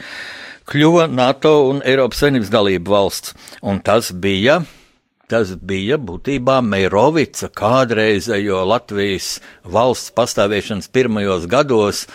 kļuva 0.70 1.08
NATO 1.10 1.54
un 1.70 1.82
Eiropas 1.86 2.22
Savienības 2.22 2.52
dalību 2.54 2.94
valsts. 2.94 3.34
Un 3.66 3.82
tas 3.86 4.12
bija, 4.14 4.60
tas 5.32 5.56
bija 5.58 5.98
būtībā 5.98 6.60
Meirovica 6.66 7.50
kādreizējo 7.50 8.62
Latvijas 8.70 9.40
valsts 9.66 10.14
pastāvēšanas 10.18 10.92
pirmajos 10.94 11.50
gados 11.50 12.06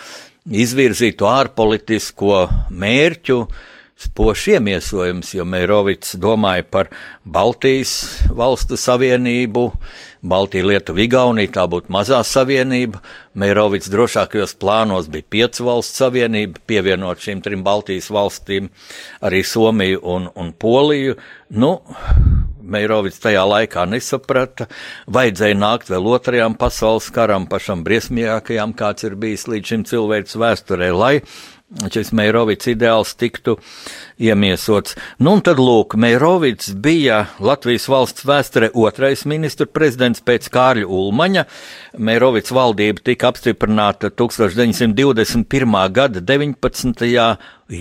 izvirzīto 0.45 1.27
ārpolitisko 1.31 2.45
mērķu, 2.69 3.39
spošs 3.95 4.47
iemiesojums, 4.55 5.31
jo 5.37 5.45
Meirovics 5.47 6.15
domāja 6.19 6.65
par 6.67 6.89
Baltijas 7.23 7.93
valstu 8.27 8.77
savienību, 8.79 9.69
Baltija, 10.25 10.65
Lietuva, 10.65 11.03
Igaunija, 11.05 11.51
tā 11.59 11.65
būtu 11.69 11.93
mazā 11.93 12.19
savienība. 12.25 12.99
Meirovics 13.37 13.91
drošākajos 13.93 14.55
plānos 14.59 15.07
bija 15.11 15.27
piecu 15.29 15.67
valstu 15.67 16.01
savienība, 16.01 16.63
pievienot 16.67 17.21
šīm 17.21 17.43
trim 17.45 17.63
Baltijas 17.63 18.09
valstīm 18.11 18.71
arī 19.23 19.43
Somiju 19.45 20.01
un, 20.15 20.27
un 20.35 20.51
Poliju. 20.51 21.15
Nu, 21.55 21.77
Meirovics 22.65 23.21
tajā 23.21 23.43
laikā 23.45 23.85
nesaprata, 23.87 24.65
vajadzēja 25.13 25.57
nākt 25.61 25.91
vēl 25.93 26.07
otrajam 26.17 26.55
pasaules 26.57 27.11
karam, 27.13 27.45
pašam 27.47 27.85
briesmīgākajam, 27.85 28.73
kāds 28.75 29.05
ir 29.05 29.19
bijis 29.21 29.45
līdz 29.51 29.71
šim 29.71 29.85
cilvēks 29.91 30.39
vēsturē, 30.41 30.89
lai 30.95 31.13
šis 31.91 32.11
Meirovics 32.13 32.67
ideāls 32.69 33.15
tiktu 33.17 33.55
iemiesots. 34.21 34.93
Nu, 35.17 35.33
un 35.35 35.41
tad, 35.45 35.57
lūk, 35.57 35.95
Meirovics 35.97 36.69
bija 36.81 37.23
Latvijas 37.41 37.87
valsts 37.89 38.25
vēsture 38.27 38.69
otrais 38.77 39.25
ministra 39.25 39.65
prezidents 39.65 40.21
pēc 40.25 40.47
Kārļa 40.53 40.85
Ulmaņa. 40.85 41.45
Meirovics 41.97 42.53
valdība 42.55 43.01
tika 43.09 43.31
apstiprināta 43.33 44.11
1921. 44.13 45.75
gada 45.95 46.21
19. 46.21 47.09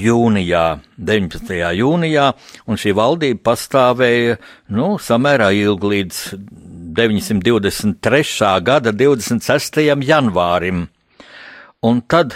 jūnijā. 0.07 0.65
19. 0.97 1.55
jūnijā, 1.77 2.27
un 2.65 2.81
šī 2.81 2.97
valdība 2.97 3.51
pastāvēja, 3.51 4.41
nu, 4.73 4.95
samērā 4.97 5.53
ilgi 5.61 5.93
līdz 5.93 6.25
923. 6.97 8.53
gada 8.65 8.97
26. 8.97 9.81
janvārim. 10.09 10.87
Un 11.85 12.01
tad 12.09 12.33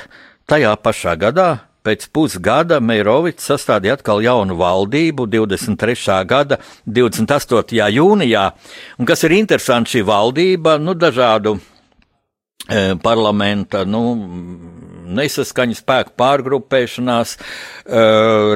Tajā 0.49 0.71
pašā 0.81 1.13
gadā, 1.21 1.49
pēc 1.85 2.07
pusgada, 2.09 2.79
Meirovics 2.81 3.51
sastādīja 3.51 3.99
atkal 3.99 4.23
jaunu 4.25 4.55
valdību 4.57 5.27
23. 5.29 6.23
gada 6.25 6.57
28. 6.89 7.83
jūnijā. 7.93 8.45
Un 8.97 9.09
kas 9.09 9.27
ir 9.29 9.35
interesanti, 9.37 9.99
šī 9.99 10.07
valdība, 10.09 10.79
nu, 10.81 10.95
dažādu 10.97 11.59
e, 11.59 12.97
parlamenta, 13.05 13.85
nu, 13.85 14.03
nesaskaņu 15.21 15.77
spēku 15.77 16.17
pārgrupēšanās 16.17 17.37
e, 17.37 17.43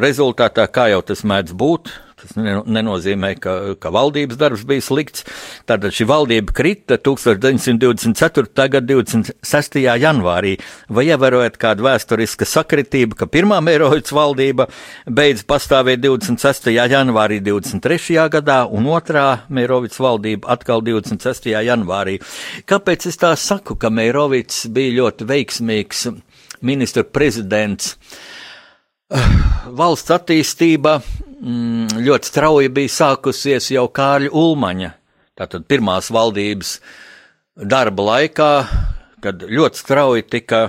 rezultātā, 0.01 0.65
kā 0.73 0.89
jau 0.95 1.05
tas 1.13 1.27
mēdz 1.29 1.53
būt, 1.53 1.93
Tas 2.23 2.37
nenozīmē, 2.39 3.33
ka, 3.43 3.55
ka 3.83 3.91
valdības 3.95 4.39
darbs 4.39 4.63
bija 4.69 4.85
slikts. 4.85 5.25
Tātad 5.67 5.95
šī 5.95 6.07
valdība 6.07 6.55
krita 6.55 6.99
1924. 7.03 8.69
gada 8.77 8.87
26. 8.95 9.81
janvārī. 9.83 10.55
Vai 10.93 11.07
ievērojat 11.09 11.59
kādu 11.61 11.87
vēsturisku 11.89 12.47
sakritību, 12.47 13.19
ka 13.19 13.27
pirmā 13.27 13.59
Mērovics 13.65 14.15
valdība 14.15 14.69
beidz 15.11 15.43
pastāvēt 15.49 16.05
26. 16.05 16.71
janvārī 16.71 17.41
23. 17.43 18.21
gadā 18.37 18.61
un 18.71 18.87
otrā 18.93 19.27
Mērovics 19.51 19.99
valdība 20.03 20.53
atkal 20.55 20.85
26. 20.87 21.51
janvārī? 21.67 22.21
Kāpēc 22.71 23.09
es 23.11 23.19
tā 23.19 23.35
saku, 23.35 23.75
ka 23.75 23.91
Mērovics 23.91 24.69
bija 24.71 24.95
ļoti 25.01 25.27
veiksmīgs 25.33 26.07
ministra 26.63 27.03
prezidents? 27.03 27.97
Valsts 29.79 30.13
attīstība 30.15 30.97
mm, 31.01 32.03
ļoti 32.05 32.31
strauji 32.31 32.73
bija 32.73 32.93
sākusies 32.97 33.71
jau 33.75 33.87
Kārļa 33.93 34.33
Ulmaņa, 34.37 34.93
tātad 35.39 35.67
pirmās 35.69 36.11
valdības 36.13 36.77
darba 37.57 38.07
laikā, 38.09 38.53
kad 39.25 39.45
ļoti 39.49 39.83
strauji 39.83 40.27
tika 40.33 40.65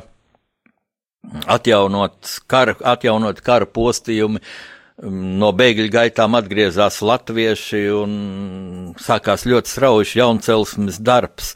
atjaunot 1.47 2.37
kara, 2.51 2.75
atjaunot 2.93 3.39
kara 3.45 3.67
postījumi, 3.69 4.41
mm, 5.03 5.21
no 5.39 5.53
bēgļu 5.55 5.87
gaitām 5.93 6.35
atgriezās 6.39 6.99
latvieši 7.05 7.85
un 7.95 8.17
sākās 8.99 9.47
ļoti 9.47 9.71
strauji 9.71 10.19
jauncelsmes 10.19 10.99
darbs. 10.99 11.53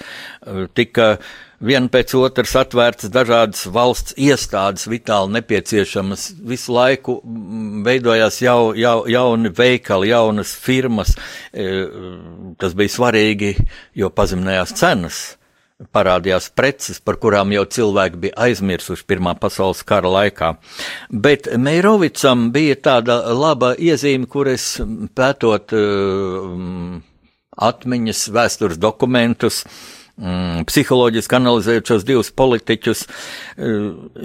Tika 0.78 1.18
viena 1.64 1.90
pēc 1.92 2.14
otras 2.20 2.54
atvērtas 2.60 3.12
dažādas 3.14 3.66
valsts 3.74 4.16
iestādes, 4.18 4.88
vitāli 4.90 5.34
nepieciešamas. 5.38 6.30
Visu 6.46 6.76
laiku 6.76 7.18
mm, 7.24 7.82
veidojās 7.88 8.42
jau, 8.44 8.74
jau, 8.78 9.00
jauni 9.10 9.52
veikali, 9.58 10.12
jaunas 10.12 10.54
firmas. 10.62 11.16
E, 11.52 11.66
tas 12.62 12.78
bija 12.78 12.96
svarīgi, 12.98 13.56
jo 13.98 14.12
pazeminājās 14.14 14.78
cenas. 14.78 15.26
Parādījās 15.94 16.48
preces, 16.58 16.98
par 17.06 17.20
kurām 17.22 17.52
jau 17.54 17.62
cilvēki 17.70 18.22
bija 18.22 18.48
aizmirsuši 18.48 19.04
Pirmā 19.06 19.36
pasaules 19.38 19.84
kara 19.86 20.10
laikā. 20.10 20.56
Bet 21.14 21.52
Meirovicam 21.54 22.48
bija 22.54 22.80
tāda 22.82 23.20
laba 23.30 23.76
iezīme, 23.78 24.26
kur 24.26 24.50
es 24.50 24.72
pētot 25.14 25.76
uh, 25.78 26.98
atmiņas, 27.70 28.24
vēstures 28.34 28.82
dokumentus, 28.82 29.62
uh, 29.68 29.97
mm, 30.18 30.66
psiholoģiski 30.68 31.38
analizējot 31.38 31.94
šos 31.94 32.06
divus 32.08 32.34
politiķus, 32.36 33.06
eh, 33.08 33.74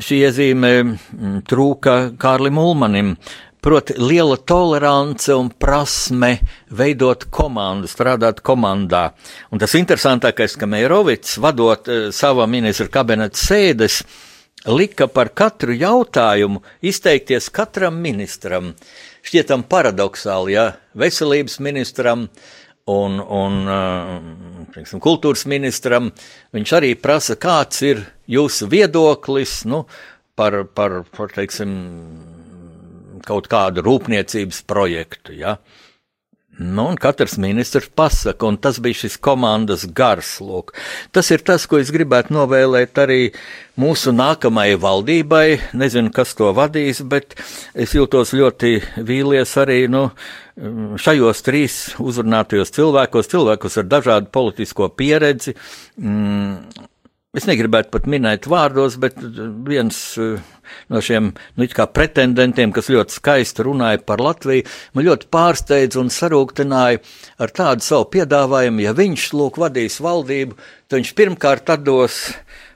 šī 0.02 0.20
iezīme 0.26 0.74
mm, 0.82 1.40
trūka 1.48 1.96
Kārlim 2.20 2.60
Ulmanim. 2.62 3.16
Proti, 3.62 3.94
liela 3.94 4.34
tolerance 4.42 5.30
un 5.38 5.52
prasme 5.54 6.32
veidot 6.74 7.28
komandu, 7.30 7.86
strādāt 7.86 8.40
komandā. 8.42 9.12
Un 9.54 9.62
tas 9.62 9.76
interesantākais, 9.78 10.56
ka 10.58 10.66
Meirovits, 10.66 11.36
vadot 11.38 11.86
uh, 11.86 12.08
sava 12.10 12.48
ministra 12.50 12.88
kabineta 12.90 13.38
sēdes, 13.38 14.00
lika 14.66 15.06
par 15.06 15.30
katru 15.30 15.76
jautājumu 15.78 16.58
izteikties 16.82 17.46
katram 17.54 18.02
ministram. 18.02 18.72
Šķietam 19.22 19.62
paradoxāli, 19.70 20.56
ja 20.56 20.66
veselības 20.98 21.60
ministram 21.62 22.26
uh, 22.26 22.50
un, 22.90 23.18
un 23.20 23.58
teiksim, 24.74 25.00
kultūras 25.02 25.44
ministram. 25.50 26.10
Viņš 26.54 26.74
arī 26.78 26.94
prasa, 26.98 27.36
kāds 27.40 27.82
ir 27.86 28.02
jūsu 28.30 28.68
viedoklis 28.72 29.62
nu, 29.70 29.84
par, 30.38 30.62
par, 30.74 31.02
par 31.14 31.34
teiksim, 31.34 31.76
kaut 33.26 33.48
kādu 33.52 33.84
rūpniecības 33.86 34.62
projektu. 34.66 35.36
Ja? 35.38 35.58
Nu, 36.58 36.84
un 36.90 36.98
katrs 37.00 37.38
ministrs 37.40 37.88
pasaka, 37.88 38.44
un 38.46 38.58
tas 38.60 38.76
bija 38.84 38.98
šis 39.00 39.16
komandas 39.24 39.86
gars. 39.96 40.34
Lūk. 40.44 40.74
Tas 41.10 41.30
ir 41.32 41.40
tas, 41.40 41.64
ko 41.66 41.80
es 41.80 41.88
gribētu 41.94 42.34
novēlēt 42.36 43.00
arī 43.00 43.20
mūsu 43.80 44.12
nākamajai 44.12 44.76
valdībai. 44.82 45.46
Nezinu, 45.80 46.12
kas 46.12 46.36
to 46.36 46.50
vadīs, 46.56 47.00
bet 47.08 47.38
es 47.72 47.96
jūtos 47.96 48.34
ļoti 48.36 48.74
vīlies 49.00 49.56
arī 49.64 49.86
nu, 49.88 50.10
šajos 51.00 51.40
trīs 51.46 51.80
uzrunātajos 52.02 52.76
cilvēkos, 52.76 53.32
cilvēkos 53.32 53.80
ar 53.80 53.88
dažādu 53.96 54.28
politisko 54.36 54.90
pieredzi. 54.92 55.56
Mm, 55.96 56.88
Es 57.32 57.46
negribētu 57.48 57.88
pat 57.94 58.04
minēt 58.12 58.44
vārdos, 58.52 58.98
bet 59.00 59.14
viens 59.64 59.96
uh, 60.20 60.34
no 60.92 61.00
šiem 61.00 61.30
nu, 61.56 61.68
pretendentiem, 61.96 62.74
kas 62.76 62.90
ļoti 62.92 63.16
skaisti 63.16 63.64
runāja 63.64 64.02
par 64.04 64.20
Latviju, 64.20 64.66
man 64.92 65.06
ļoti 65.06 65.30
pārsteidza 65.32 66.02
un 66.02 66.12
sarūktināja 66.12 67.00
ar 67.40 67.54
tādu 67.56 67.86
savu 67.86 68.10
piedāvājumu, 68.12 68.84
ja 68.84 68.92
viņš 68.98 69.30
lūk 69.32 69.62
vadīs 69.64 69.96
valdību, 70.04 70.58
tad 70.92 71.00
viņš 71.00 71.14
pirmkārt 71.22 71.72
atdos, 71.72 72.18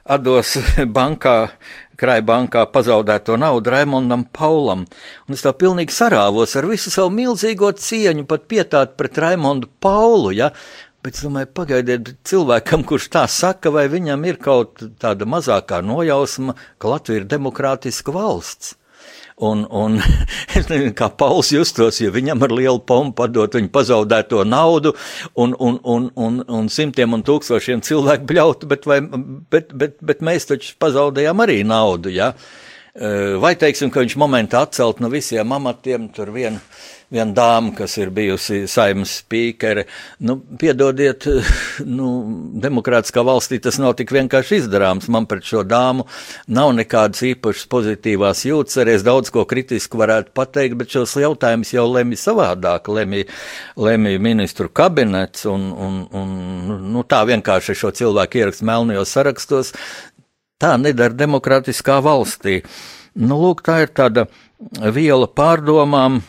atdos 0.09 0.55
bankā 0.97 1.37
krāja 1.97 2.21
bankā 2.25 2.65
pazaudēto 2.69 3.37
naudu 3.41 3.71
Raimondam 3.73 4.25
Paulam. 4.33 4.85
Un 5.27 5.37
es 5.37 5.41
tā 5.45 5.53
pilnīgi 5.57 5.95
sarāvos 5.95 6.53
ar 6.57 6.67
visu 6.69 6.93
savu 6.93 7.09
milzīgo 7.13 7.71
cieņu, 7.73 8.25
pat 8.29 8.45
pietāt 8.49 8.93
pret 8.99 9.17
Raimondu 9.21 9.69
Paulu. 9.81 10.33
Ja? 10.37 10.51
Bet 11.07 11.15
es 11.15 11.23
domāju, 11.23 11.47
pagaidiet, 11.55 12.09
cilvēkam, 12.27 12.81
kurš 12.83 13.05
tā 13.13 13.21
saka, 13.31 13.71
vai 13.71 13.85
viņam 13.87 14.25
ir 14.27 14.35
kaut 14.43 14.81
tāda 14.99 15.23
mazākā 15.23 15.77
nojausma, 15.79 16.57
ka 16.83 16.89
Latvija 16.91 17.21
ir 17.21 17.27
demokrātiska 17.31 18.11
valsts. 18.11 18.73
Un, 19.39 19.61
un 19.71 19.95
es 20.57 20.67
nezinu, 20.67 20.91
kā 20.99 21.07
Pauls 21.15 21.53
justos, 21.55 22.01
ja 22.03 22.11
viņam 22.11 22.43
ar 22.43 22.55
lielu 22.57 22.81
pompu 22.83 23.21
padot 23.21 23.55
viņa 23.55 23.71
pazaudēto 23.71 24.43
naudu 24.43 24.91
un, 25.39 25.55
un, 25.55 25.79
un, 25.87 26.09
un, 26.27 26.41
un 26.59 26.67
simtiem 26.67 27.15
un 27.15 27.23
tūkstošiem 27.23 27.85
cilvēku 27.87 28.27
bļautu, 28.27 28.67
bet, 28.67 28.89
vai, 28.91 28.99
bet, 29.55 29.71
bet, 29.71 29.95
bet 30.03 30.27
mēs 30.27 30.51
taču 30.51 30.75
pazaudējām 30.83 31.45
arī 31.47 31.61
naudu, 31.63 32.11
ja? 32.11 32.33
Vai 33.39 33.53
teiksim, 33.55 33.93
ka 33.93 34.03
viņš 34.03 34.19
momentā 34.19 34.65
atcelt 34.67 34.99
no 34.99 35.07
visiem 35.13 35.55
amatiem 35.55 36.11
tur 36.11 36.35
vienu 36.35 36.59
viena 37.13 37.31
dāma, 37.31 37.71
kas 37.75 37.95
ir 38.01 38.09
bijusi 38.11 38.65
saimnes 38.67 39.13
spīkere. 39.21 39.85
Nu, 40.27 40.37
piedodiet, 40.59 41.27
nu, 41.97 42.09
demokrātiskā 42.63 43.23
valstī 43.27 43.59
tas 43.63 43.79
nav 43.79 43.95
tik 43.99 44.11
vienkārši 44.15 44.61
izdarāms. 44.61 45.07
Man 45.13 45.27
pret 45.29 45.47
šo 45.47 45.63
dāmu 45.67 46.07
nav 46.51 46.73
nekādas 46.75 47.23
īpašas 47.29 47.69
pozitīvās 47.71 48.43
jūtas. 48.49 48.81
Arī 48.83 48.97
es 48.97 49.07
daudz 49.07 49.31
ko 49.33 49.45
kritisku 49.47 50.01
varētu 50.01 50.33
pateikt, 50.35 50.77
bet 50.81 50.91
šos 50.97 51.15
jautājumus 51.21 51.73
jau 51.75 51.87
lemj 51.91 52.19
savādāk, 52.25 52.91
lemj, 52.91 53.23
lemj 53.79 54.19
ministru 54.23 54.67
kabinets 54.67 55.47
un, 55.47 55.71
un, 55.71 56.03
un 56.11 56.37
nu, 56.91 57.07
tā 57.07 57.23
vienkārši 57.29 57.77
šo 57.77 57.93
cilvēku 57.95 58.43
ierakst 58.43 58.67
melnajos 58.67 59.15
sarakstos. 59.15 59.73
Tā 60.57 60.73
nedara 60.81 61.13
demokrātiskā 61.13 62.01
valstī. 62.01 62.63
Nu, 63.17 63.37
lūk, 63.41 63.63
tā 63.65 63.83
ir 63.85 63.91
tāda 63.93 64.25
viela 64.93 65.27
pārdomām, 65.29 66.19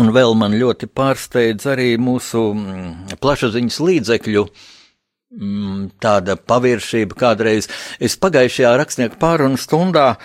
Un 0.00 0.10
vēl 0.14 0.32
man 0.34 0.56
ļoti 0.58 0.88
pārsteidz 0.90 1.68
arī 1.70 1.92
mūsu 2.02 2.48
mm, 2.50 3.18
plašsaziņas 3.22 3.76
līdzekļu 3.86 4.42
mm, 4.48 5.84
tāda 6.02 6.34
paviršība 6.34 7.18
kādreiz. 7.20 7.68
Es 8.02 8.18
pagājušajā 8.18 8.72
rakstnieku 8.80 9.20
pārunu 9.22 9.60
stundā 9.60 10.16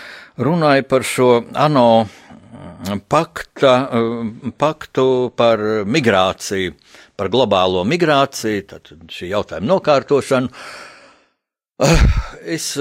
runāju 0.41 0.88
par 0.89 1.05
šo 1.05 1.29
ANO 1.53 1.86
mm, 2.01 3.03
pakta, 3.13 3.75
paktu 4.58 5.08
par 5.38 5.62
migrāciju, 5.86 6.73
par 7.19 7.29
globālo 7.29 7.86
migrāciju, 7.86 8.65
tad 8.73 8.89
šī 9.13 9.29
jautājuma 9.36 9.69
nokārtošanu. 9.75 10.49
Es 12.58 12.73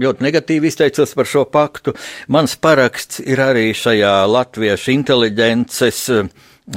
ļoti 0.00 0.24
negatīvi 0.26 0.70
izteicos 0.70 1.12
par 1.16 1.28
šo 1.28 1.44
paktu. 1.52 1.94
Mans 2.32 2.54
paraksts 2.62 3.20
ir 3.22 3.40
arī 3.42 3.68
šajā 3.76 4.12
latviešu 4.30 4.92
inteliģences 4.94 6.00
eh, 6.16 6.30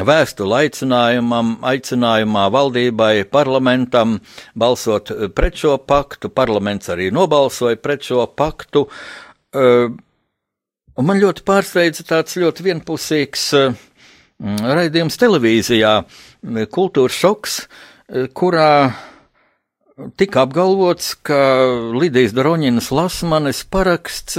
vēstule 0.09 0.59
aicinājumam, 0.65 1.55
aicinājumā 1.65 2.45
valdībai, 2.55 3.13
parlamentam 3.31 4.17
balsot 4.57 5.13
eh, 5.13 5.27
pret 5.35 5.59
šo 5.61 5.77
paktu. 5.79 6.31
Parlaments 6.33 6.91
arī 6.93 7.11
nobalsoja 7.15 7.79
pret 7.81 8.05
šo 8.09 8.25
paktu. 8.37 8.85
Eh, 9.55 9.89
un 10.95 11.09
man 11.09 11.21
ļoti 11.21 11.45
pārsteidza 11.47 12.07
tāds 12.07 12.37
ļoti 12.39 12.69
vienpusīgs 12.69 13.49
raidījums 14.35 15.15
televīzijā, 15.15 15.91
kultūras 16.75 17.15
šoks, 17.23 17.53
kurā 18.35 18.71
tika 20.17 20.43
apgalvots, 20.43 21.13
ka 21.25 21.39
Lidijas 21.95 22.35
Doroņinas 22.35 22.91
Lasmanes 22.91 23.63
paraksts, 23.71 24.37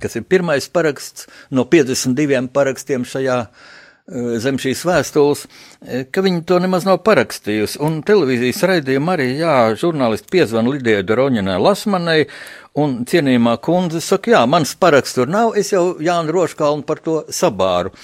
kas 0.00 0.16
ir 0.18 0.26
pirmais 0.28 0.68
paraksts 0.72 1.28
no 1.54 1.64
52 1.64 2.50
parakstiem 2.52 3.06
šajā 3.08 3.38
eh, 3.46 4.30
zem 4.44 4.60
šīs 4.60 4.84
vēstules, 4.84 5.46
eh, 5.80 6.04
ka 6.12 6.24
viņi 6.26 6.44
to 6.48 6.60
nemaz 6.60 6.84
nav 6.88 7.00
parakstījusi. 7.06 7.80
Un 7.86 8.00
televīzijas 8.06 8.64
raidījumā 8.72 9.16
arī, 9.16 9.30
jā, 9.40 9.56
žurnālisti 9.80 10.32
piezvana 10.36 10.74
Lidijai 10.74 11.06
Doroņinai 11.08 11.60
Lasmanai, 11.60 12.20
un 12.80 13.00
cienījumā 13.08 13.56
kundze 13.64 14.04
saka, 14.04 14.36
jā, 14.36 14.42
mans 14.48 14.76
paraksts 14.76 15.16
tur 15.16 15.30
nav, 15.32 15.56
es 15.56 15.72
jau 15.72 15.94
Jānu 16.04 16.36
Roškalnu 16.36 16.84
par 16.88 17.00
to 17.04 17.22
sabāru. 17.32 17.94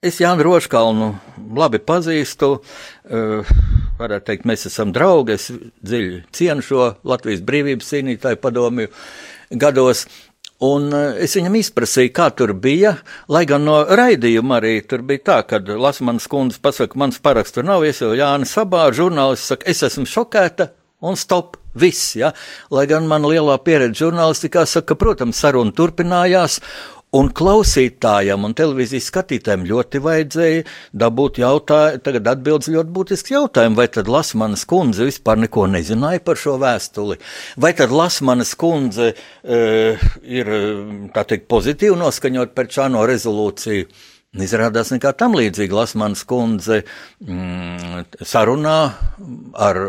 Es 0.00 0.16
Jānu 0.16 0.40
Roškalnu 0.46 1.06
labi 1.60 1.76
pazīstu. 1.84 2.54
Uh, 3.04 3.48
varētu 3.98 4.30
teikt, 4.30 4.46
mēs 4.48 4.62
esam 4.70 4.94
draugi. 4.96 5.34
Es 5.36 5.50
dziļi 5.52 6.22
cienu 6.32 6.64
šo 6.64 6.86
Latvijas 7.04 7.42
brīvības 7.44 7.90
cīnītāju 7.92 8.38
padomju 8.40 8.88
gados. 9.60 10.06
Un 10.64 10.88
eh, 10.92 11.20
es 11.24 11.32
viņam 11.36 11.54
izprasīju, 11.56 12.12
kā 12.16 12.26
tur 12.36 12.50
bija, 12.52 12.94
lai 13.32 13.46
gan 13.48 13.64
no 13.64 13.78
raidījuma 13.88 14.58
arī 14.58 14.74
tur 14.84 15.00
bija 15.08 15.22
tā, 15.24 15.38
ka 15.48 15.60
Lasmanas 15.80 16.28
kundze 16.28 16.60
pasaka, 16.60 17.00
mans 17.00 17.16
paraksts 17.20 17.56
tur 17.56 17.64
nav, 17.64 17.84
es 17.88 18.02
jau 18.04 18.10
Jāni 18.12 18.48
Sabā, 18.48 18.82
žurnālists 18.92 19.48
saka, 19.54 19.64
es 19.72 19.80
esmu 19.88 20.04
šokēta 20.08 20.68
un 21.00 21.16
stop. 21.20 21.56
Viss, 21.70 22.16
ja? 22.18 22.32
Lai 22.74 22.82
gan 22.90 23.04
man 23.06 23.22
lielā 23.22 23.54
pieredze 23.62 24.00
žurnālistikā 24.02 24.64
saka, 24.66 24.96
protams, 24.98 25.38
saruna 25.38 25.70
turpinājās, 25.70 26.56
Un 27.18 27.26
klausītājam 27.34 28.44
un 28.46 28.52
televīzijas 28.54 29.08
skatītājiem 29.10 29.64
ļoti 29.66 29.98
vajadzēja 30.04 30.60
dabūt 31.02 31.40
jautājumu, 31.42 32.02
tagad 32.06 32.28
atbildes 32.30 32.70
ļoti 32.70 32.94
būtisks 32.94 33.32
jautājumu, 33.32 33.78
vai 33.80 33.88
tad 33.90 34.06
Lasmanas 34.10 34.62
kundze 34.70 35.08
vispār 35.08 35.40
neko 35.42 35.66
nezināja 35.72 36.22
par 36.22 36.38
šo 36.38 36.54
vēstuli, 36.62 37.18
vai 37.58 37.72
tad 37.74 37.90
Lasmanas 37.90 38.54
kundze 38.60 39.10
uh, 39.16 40.06
ir, 40.22 40.52
tā 41.16 41.26
teikt, 41.26 41.48
pozitīvi 41.50 41.98
noskaņot 41.98 42.54
par 42.54 42.70
šāno 42.78 43.02
rezolūciju. 43.10 43.90
Izrādās 44.46 44.94
nekā 44.94 45.10
tam 45.18 45.34
līdzīga 45.34 45.80
Lasmanas 45.80 46.22
kundze 46.30 46.84
mm, 47.26 48.06
sarunā 48.22 48.78
ar 49.58 49.84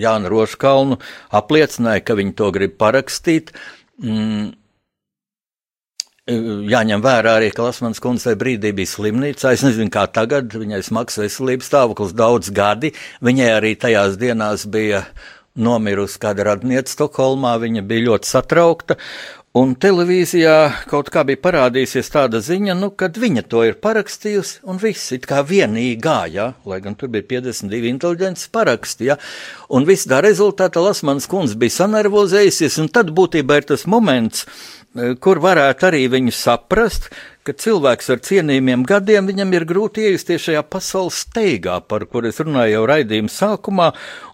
Jānu 0.00 0.32
Roškalnu 0.32 0.96
apliecināja, 1.36 2.00
ka 2.08 2.16
viņi 2.16 2.32
to 2.40 2.48
grib 2.56 2.78
parakstīt. 2.80 3.52
Mm, 4.00 4.54
Jāņem 6.24 7.02
vērā 7.04 7.34
arī, 7.36 7.50
ka 7.52 7.66
Lasmanas 7.66 8.00
kundze 8.00 8.32
brīdī 8.40 8.70
bija 8.72 8.88
slimnīcā. 8.94 9.50
Es 9.52 9.60
nezinu, 9.60 9.90
kā 9.92 10.06
tagad, 10.08 10.54
viņai 10.56 10.80
smags 10.86 11.18
veselības 11.20 11.68
stāvoklis 11.68 12.14
daudz 12.16 12.48
gadi. 12.48 12.94
Viņai 13.20 13.50
arī 13.58 13.74
tajās 13.76 14.16
dienās 14.16 14.64
bija 14.64 15.02
nomirusi 15.60 16.16
kāda 16.22 16.46
radniece 16.48 16.94
Stokholmā, 16.94 17.58
viņa 17.60 17.84
bija 17.84 18.06
ļoti 18.06 18.30
satraukta. 18.30 18.96
Un 19.54 19.76
televīzijā 19.78 20.54
kaut 20.90 21.12
kā 21.14 21.22
bija 21.28 21.38
parādījusies 21.44 22.08
tāda 22.10 22.40
ziņa, 22.42 22.74
nu, 22.74 22.88
kad 22.98 23.20
viņa 23.20 23.44
to 23.52 23.60
ir 23.68 23.76
parakstījusi, 23.84 24.64
un 24.66 24.80
viss 24.82 25.12
it 25.14 25.28
kā 25.30 25.44
vienīgā, 25.46 26.16
ja, 26.34 26.48
lai 26.66 26.80
gan 26.82 26.96
tur 26.98 27.12
bija 27.12 27.28
52 27.36 27.92
inteliģents 27.92 28.48
paraksti, 28.50 29.12
ja, 29.12 29.18
un 29.70 29.86
viss 29.86 30.08
tā 30.10 30.18
rezultātā 30.26 30.82
Lasmanas 30.82 31.30
kundze 31.30 31.54
bija 31.60 31.76
sanervozējusies, 31.76 32.80
un 32.82 32.90
tad 32.90 33.14
būtībā 33.14 33.60
ir 33.60 33.68
tas 33.70 33.86
moments, 33.86 34.48
kur 34.94 35.40
varētu 35.42 35.88
arī 35.88 36.04
viņu 36.12 36.32
saprast, 36.34 37.08
ka 37.44 37.52
cilvēks 37.60 38.06
ar 38.14 38.20
cienījumiem 38.24 38.84
gadiem 38.88 39.26
viņam 39.28 39.50
ir 39.52 39.64
grūti 39.68 40.04
iejusties 40.06 40.46
šajā 40.46 40.62
pasaules 40.70 41.18
steigā, 41.26 41.76
par 41.84 42.06
kur 42.08 42.24
es 42.28 42.38
runāju 42.40 42.72
jau 42.72 42.84
raidījuma 42.88 43.32
sākumā, 43.32 43.88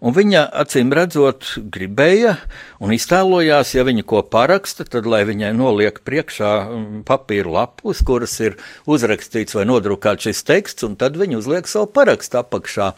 un 0.05 0.15
viņa 0.15 0.45
acīm 0.63 0.93
redzot 0.95 1.49
gribēja 1.75 2.37
un 2.79 2.93
iztēlojās, 2.95 3.73
ja 3.75 3.87
viņa 3.89 4.05
ko 4.13 4.21
paraksta, 4.31 4.87
tad 4.87 5.09
lai 5.11 5.25
viņai 5.27 5.51
noliek 5.59 5.99
priekšā 6.07 6.51
mm, 6.67 7.01
papīra 7.09 7.55
lapus, 7.57 8.05
kuras 8.07 8.37
ir 8.45 8.59
uzrakstīts 8.87 9.57
vai 9.59 9.65
nodrukāts 9.71 10.29
šis 10.29 10.45
teksts, 10.47 10.87
un 10.87 10.95
tad 11.01 11.19
viņa 11.19 11.41
uzliek 11.41 11.71
savu 11.71 11.89
parakstu 11.97 12.39
apakšā. 12.45 12.93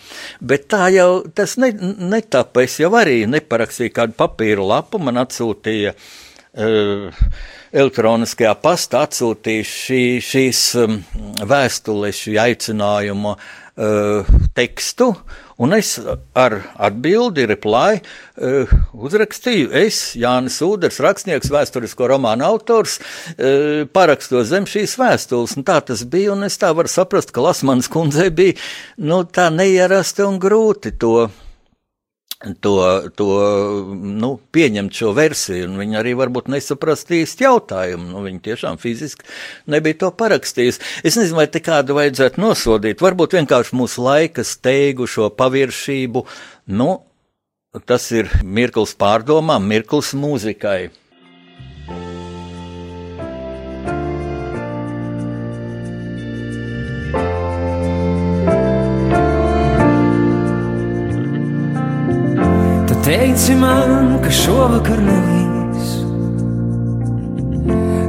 Bet 0.44 0.68
tā 0.74 0.90
jau 0.92 1.22
tas 1.32 1.56
ne, 1.62 1.72
netapa, 2.12 2.66
es 2.66 2.76
jau 2.82 2.92
arī 3.00 3.22
neparakstīju 3.30 3.96
kādu 3.96 4.18
papīra 4.18 4.68
lapu, 4.74 5.00
man 5.00 5.22
atsūtīja 5.24 5.96
elektroniskajā 6.52 8.52
pastā 8.60 9.06
atsūtīju 9.06 9.68
šī, 9.68 10.02
šīs 10.24 10.64
vēstules, 11.48 12.18
šī 12.26 12.36
aicinājuma 12.42 13.36
tekstu, 14.52 15.14
Un 15.62 15.70
es 15.76 15.92
ar 16.34 16.56
atbildi, 16.82 17.44
reply, 17.46 18.00
uh, 18.00 18.70
uzrakstīju, 19.06 19.68
es, 19.84 20.00
Jānis 20.18 20.56
Uders, 20.64 20.98
rakstnieks, 21.04 21.52
vēsturisko 21.54 22.08
romānu 22.10 22.48
autors, 22.48 22.96
uh, 22.98 23.84
paraksto 23.94 24.42
zem 24.48 24.66
šīs 24.66 24.96
vēstules. 24.98 25.54
Un 25.58 25.66
tā 25.68 25.78
tas 25.86 26.02
bija, 26.02 26.32
un 26.34 26.48
es 26.48 26.58
tā 26.58 26.72
varu 26.74 26.90
saprast, 26.90 27.30
ka 27.30 27.44
Lasmanas 27.44 27.90
kundzei 27.92 28.32
bija 28.34 28.58
nu, 28.98 29.22
tā 29.22 29.52
neierasti 29.54 30.26
un 30.26 30.42
grūti 30.42 30.96
to 30.98 31.28
to, 32.60 32.76
to 33.16 33.26
nu, 33.94 34.32
pieņemt 34.54 34.94
šo 34.96 35.12
versiju, 35.16 35.68
un 35.68 35.78
viņi 35.80 35.98
arī 36.00 36.14
varbūt 36.18 36.50
nesaprast 36.52 37.12
īsti 37.14 37.46
jautājumu. 37.46 38.08
Nu, 38.12 38.24
viņi 38.26 38.42
tiešām 38.48 38.80
fiziski 38.82 39.26
nebija 39.70 40.00
to 40.04 40.10
parakstījusi. 40.18 40.82
Es 41.06 41.18
nezinu, 41.18 41.38
vai 41.38 41.48
te 41.52 41.62
kādu 41.64 41.96
vajadzētu 41.98 42.42
nosodīt. 42.42 43.04
Varbūt 43.04 43.38
vienkārši 43.38 43.78
mūsu 43.78 44.06
laika 44.06 44.46
steigu 44.46 45.06
šo 45.10 45.30
paviršību. 45.38 46.24
Nu, 46.78 46.90
tas 47.86 48.10
ir 48.14 48.32
mirklis 48.42 48.96
pārdomām, 48.98 49.70
mirklis 49.70 50.12
mūzikai. 50.18 50.90
Teici 63.12 63.52
man, 63.60 64.14
ka 64.24 64.30
šovakar 64.32 64.96
nelīs, 65.04 65.88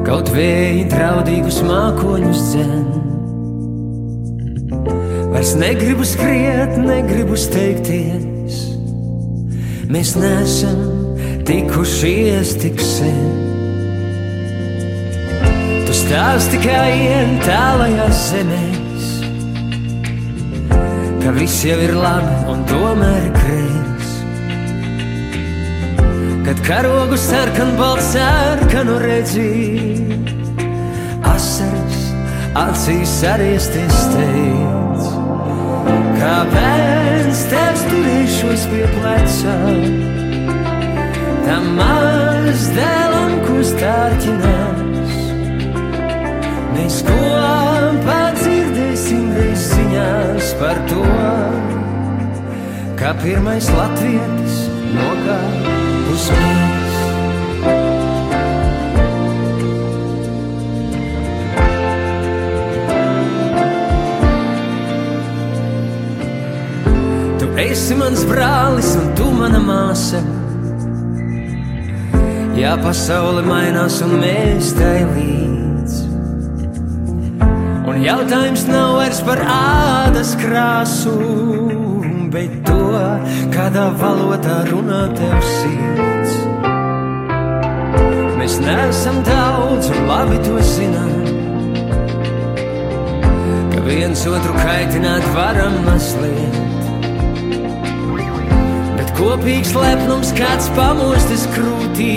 kaut 0.07 0.31
vēji 0.31 0.85
draudīgus 0.93 1.57
mākoņus 1.67 2.43
dzen. 2.53 2.85
Vairs 5.33 5.51
negribu 5.59 6.07
skriet, 6.07 6.79
negribu 6.79 7.35
steigties, 7.35 8.61
mēs 9.91 10.15
nesam 10.23 10.79
tikušies 11.51 12.55
tik 12.63 12.79
sen. 12.79 13.21
Tu 15.83 15.99
stāsti 15.99 16.63
kā 16.63 16.79
ien 16.95 17.41
tālajās 17.43 18.27
zemēs, 18.31 19.13
ka 21.27 21.39
viss 21.43 21.67
jau 21.67 21.81
ir 21.91 21.97
labi 21.99 22.43
un 22.55 22.69
tomēr 22.71 23.33
krēt. 23.41 23.82
Kad 26.43 26.59
karogu 26.67 27.15
sarkan 27.17 27.69
balts 27.79 28.09
sarkanu 28.11 28.97
redzīju, 28.99 30.17
asaras 31.23 32.01
acīs 32.59 33.13
ariesties 33.31 34.01
teic. 34.11 35.05
Kāpēc 36.19 37.43
tevs 37.51 37.85
turēšos 37.87 38.65
pie 38.73 38.83
pleca? 38.91 39.55
Tam 41.45 41.69
maz 41.77 42.65
dēlam, 42.75 43.37
ko 43.47 43.61
stārķinās. 43.69 45.15
Mēs 46.73 46.97
kopā 47.07 48.19
dzirdēsim 48.41 49.29
reiz 49.37 49.69
ziņās 49.69 50.51
par 50.59 50.83
to, 50.91 51.05
kā 52.99 53.15
pirmais 53.23 53.71
latvietis 53.77 54.59
nogāja 54.91 55.82
uz 56.13 56.29
mums. 56.29 56.95
Tu 67.39 67.49
esi 67.65 67.97
mans 67.97 68.25
brālis 68.29 68.93
un 68.99 69.11
tu 69.17 69.29
mana 69.33 69.61
māsa. 69.63 70.21
Jā, 72.53 72.75
pasaule 72.83 73.41
mainās 73.47 73.97
un 74.05 74.19
mēs 74.21 74.75
tai 74.77 74.99
līdz. 75.15 76.01
Un 77.89 78.03
jautājums 78.05 78.67
nav 78.69 78.99
vairs 78.99 79.23
par 79.25 79.41
ādas 79.49 80.37
krāsu 80.39 81.82
bet 82.33 82.53
to, 82.65 83.01
kādā 83.53 83.89
valodā 83.99 84.63
runā 84.71 85.03
tev 85.13 85.35
sirds. 85.45 86.33
Mēs 88.39 88.55
neesam 88.63 89.19
daudz 89.27 89.91
un 89.93 90.07
labi 90.09 90.39
to 90.47 90.57
zinām, 90.71 91.11
ka 93.75 93.85
viens 93.85 94.25
otru 94.29 94.57
kaitināt 94.57 95.27
varam 95.37 95.77
mazliet. 95.85 96.59
Bet 98.97 99.13
kopīgs 99.19 99.75
lepnums 99.77 100.33
kāds 100.37 100.71
pamostas 100.77 101.45
krūtī, 101.53 102.13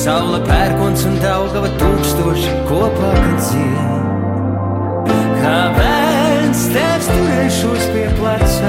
saule 0.00 0.40
pērkons 0.48 1.04
un 1.10 1.20
daugava 1.20 1.72
tūkstoši 1.76 2.60
kopā, 2.72 3.16
dzied. 3.36 3.84
Kāpēc 6.54 6.66
tev 6.70 7.06
turēšos 7.08 7.86
pie 7.90 8.02
pleca? 8.14 8.68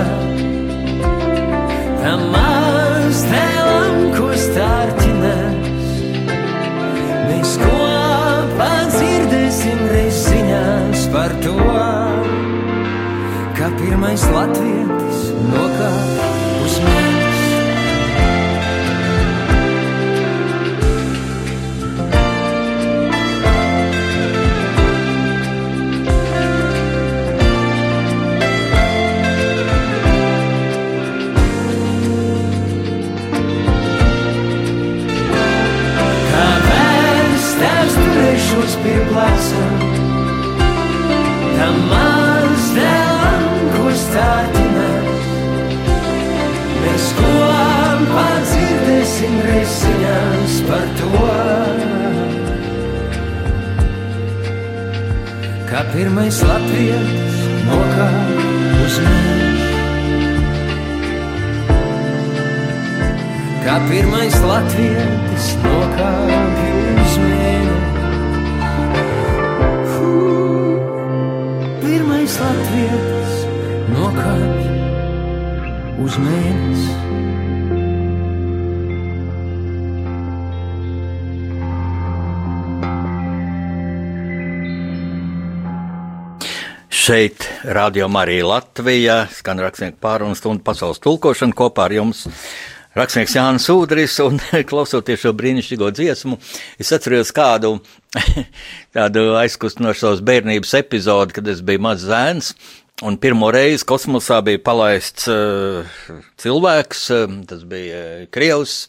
tam 2.01 2.23
maz 2.33 3.19
tēlam, 3.29 3.99
ko 4.15 4.31
stārķinās. 4.41 5.91
Mēs 7.29 7.51
kopā 7.61 8.71
dzirdēsim 8.89 9.83
reiz 9.91 10.21
ziņās 10.23 11.03
par 11.13 11.35
to, 11.45 11.53
kā 13.59 13.69
pirmais 13.77 14.25
latvietis 14.33 15.27
nokāpa 15.51 16.31
uz 16.65 16.81
mani. 16.87 17.14
Pie 38.85 39.01
pleca. 39.09 39.63
Tam 41.57 41.77
maz 41.89 42.65
dēlam, 42.77 43.45
ko 43.73 43.93
stārķinās. 44.01 45.29
Mēs 46.83 47.07
kopā 47.19 48.27
dzirdēsim 48.51 49.37
resiņās 49.47 50.57
par 50.69 50.85
to. 50.99 51.13
Kā 55.71 55.81
pirmais 55.91 56.37
latvietis 56.45 57.39
nokāp 57.65 58.29
uz 58.85 58.99
mums. 59.07 59.65
Kā 63.65 63.79
pirmais 63.89 64.37
latvietis 64.45 65.49
nokāp 65.65 66.64
uz 76.15 76.23
mēnesi. 76.23 76.93
Šeit 86.89 87.45
Radio 87.63 88.07
Marija 88.07 88.47
Latvija 88.47 89.17
skan 89.33 89.59
rakstnieku 89.61 89.99
pārunu 90.01 90.35
stundu 90.37 90.63
pasaules 90.65 91.01
tulkošanu 91.03 91.53
kopā 91.53 91.85
ar 91.85 91.93
jums. 91.93 92.25
Rakstnieks 92.95 93.35
Jānis 93.35 93.67
Udris 93.69 94.15
un 94.23 94.39
klausoties 94.69 95.19
šo 95.19 95.33
brīnišķīgo 95.35 95.91
dziesmu, 95.91 96.39
es 96.79 96.93
atceros 96.95 97.33
kādu 97.35 97.75
tādu 98.95 99.27
aizkustinošos 99.41 100.23
bērnības 100.25 100.73
epizodi, 100.79 101.35
kad 101.35 101.51
es 101.51 101.61
biju 101.65 101.83
mazs 101.83 102.07
zēns. 102.07 102.53
Un 103.03 103.17
pirmo 103.19 103.49
reizi 103.51 103.83
kosmosā 103.83 104.37
bija 104.47 104.61
palaists 104.63 105.25
uh, 105.27 105.97
cilvēks, 106.39 107.01
uh, 107.11 107.33
tas 107.49 107.65
bija 107.67 108.23
Krievs, 108.31 108.85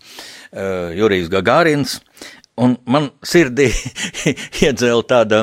uh, 0.53 0.95
Jurijs 0.95 1.27
Gagārins. 1.33 1.97
Un 2.63 2.77
man 2.87 3.11
sirdī 3.27 3.67
iedzēla 4.63 5.03
tāda, 5.11 5.43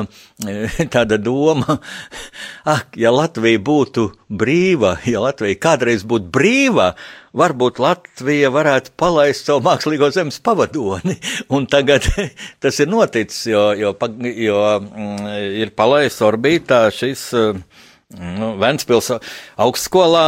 tāda 0.96 1.20
doma, 1.20 1.76
ah, 2.72 2.80
ja 2.96 3.12
Latvija 3.12 3.60
būtu 3.68 4.08
brīva, 4.32 4.96
ja 5.04 5.20
Latvija 5.26 5.60
kādreiz 5.68 6.08
būtu 6.08 6.32
brīva, 6.32 6.94
varbūt 7.36 7.84
Latvija 7.84 8.48
varētu 8.48 8.96
palaist 8.96 9.44
savu 9.44 9.60
mākslīgo 9.68 10.08
zemes 10.16 10.40
pavadoni. 10.40 11.20
Un 11.54 11.68
tagad 11.68 12.08
tas 12.64 12.80
ir 12.80 12.88
noticis, 12.88 13.44
jo, 13.52 13.74
jo, 13.76 13.92
jo 14.24 14.68
mm, 14.80 15.34
ir 15.60 15.76
palaists 15.76 16.24
orbītā 16.24 16.86
šis. 16.96 17.32
Uh, 17.36 17.90
Nu, 18.12 18.50
Ventspils 18.60 19.08
augstskolā 19.58 20.26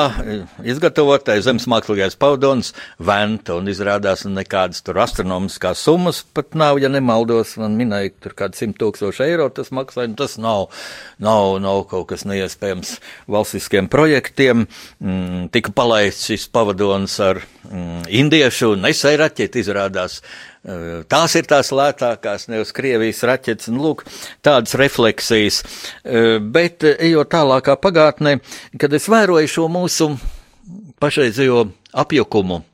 izgatavotais 0.66 1.44
zemes 1.44 1.66
mākslīgais 1.70 2.16
pavadons 2.18 2.72
Venta, 2.96 3.58
un 3.60 3.68
izrādās 3.70 4.24
nekādas 4.26 4.80
tur 4.86 4.98
astronomiskās 5.04 5.82
summas 5.84 6.22
pat 6.34 6.56
nav, 6.58 6.80
ja 6.82 6.88
nemaldos, 6.90 7.52
man 7.60 7.76
minēja, 7.78 8.14
tur 8.24 8.34
kāds 8.38 8.62
simt 8.62 8.80
tūkstoši 8.80 9.26
eiro 9.28 9.50
tas 9.54 9.70
maksāja, 9.76 10.08
un 10.08 10.16
tas 10.18 10.38
nav, 10.40 10.70
nav, 11.22 11.58
nav 11.62 11.84
kaut 11.92 12.08
kas 12.14 12.24
neiespējams 12.26 12.96
valstiskiem 13.30 13.92
projektiem. 13.92 14.66
Mm, 14.98 15.46
tika 15.54 15.76
palaists 15.76 16.32
šis 16.32 16.48
pavadons 16.56 17.20
ar 17.22 17.44
mm, 17.44 18.08
indiešu 18.24 18.72
nesai 18.80 19.18
raķeti 19.20 19.62
izrādās 19.62 20.22
Tās 21.06 21.34
ir 21.38 21.46
tās 21.46 21.70
lētākās, 21.70 22.48
nevis 22.50 22.72
Krievijas 22.74 23.22
raķetes, 23.28 23.68
un 23.70 23.78
lūk, 23.84 24.02
tādas 24.42 24.74
refleksijas. 24.78 25.60
Bet 26.42 26.82
ejot 26.82 27.30
tālākā 27.30 27.76
pagātnē, 27.78 28.40
kad 28.80 28.96
es 28.98 29.06
vēroju 29.12 29.52
šo 29.52 29.68
mūsu 29.70 30.08
pašreizējo 31.02 31.68
apjukumu, 32.02 32.64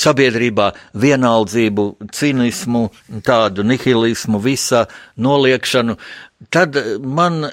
sabiedrībā 0.00 0.70
vienaldzību, 1.00 1.86
cinismu, 2.16 2.86
tādu 3.24 3.64
nihilismu, 3.64 4.40
visa 4.44 4.86
noliekšanu, 5.20 5.96
tad 6.52 6.76
man 7.04 7.46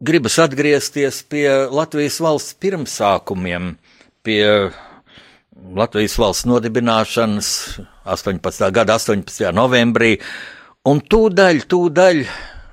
gribas 0.00 0.36
atgriezties 0.42 1.22
pie 1.28 1.48
Latvijas 1.72 2.20
valsts 2.20 2.56
pirmsākumiem, 2.60 3.74
pie 4.24 4.42
Latvijas 5.56 6.18
valsts 6.18 6.44
nodibināšanas 6.46 7.48
18. 8.04 8.68
gada 8.72 8.98
18. 8.98 9.48
novembrī, 9.56 10.16
un 10.84 11.00
tūdaļ, 11.00 11.62
tūdaļ, 11.70 12.20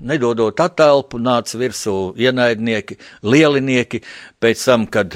nedodot 0.04 0.60
attēlpu, 0.60 1.22
nāca 1.24 1.60
virsū 1.62 1.96
ienaidnieki, 2.20 3.00
lielinieki, 3.24 4.04
pēc 4.44 4.66
tam, 4.68 4.86
kad 4.92 5.16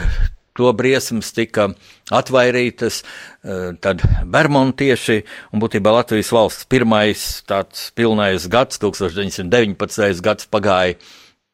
to 0.58 0.72
briesmas 0.74 1.34
tika 1.36 1.68
atvairītas, 2.16 3.02
eh, 3.04 3.76
tad 3.84 4.02
Bermontieši 4.26 5.20
un 5.54 5.62
būtībā 5.62 5.94
Latvijas 6.00 6.32
valsts 6.34 6.70
pirmais 6.72 7.26
tāds 7.48 7.92
pilnais 7.92 8.48
gads, 8.48 8.80
1919. 8.80 10.24
gads 10.24 10.48
pagāja 10.48 10.96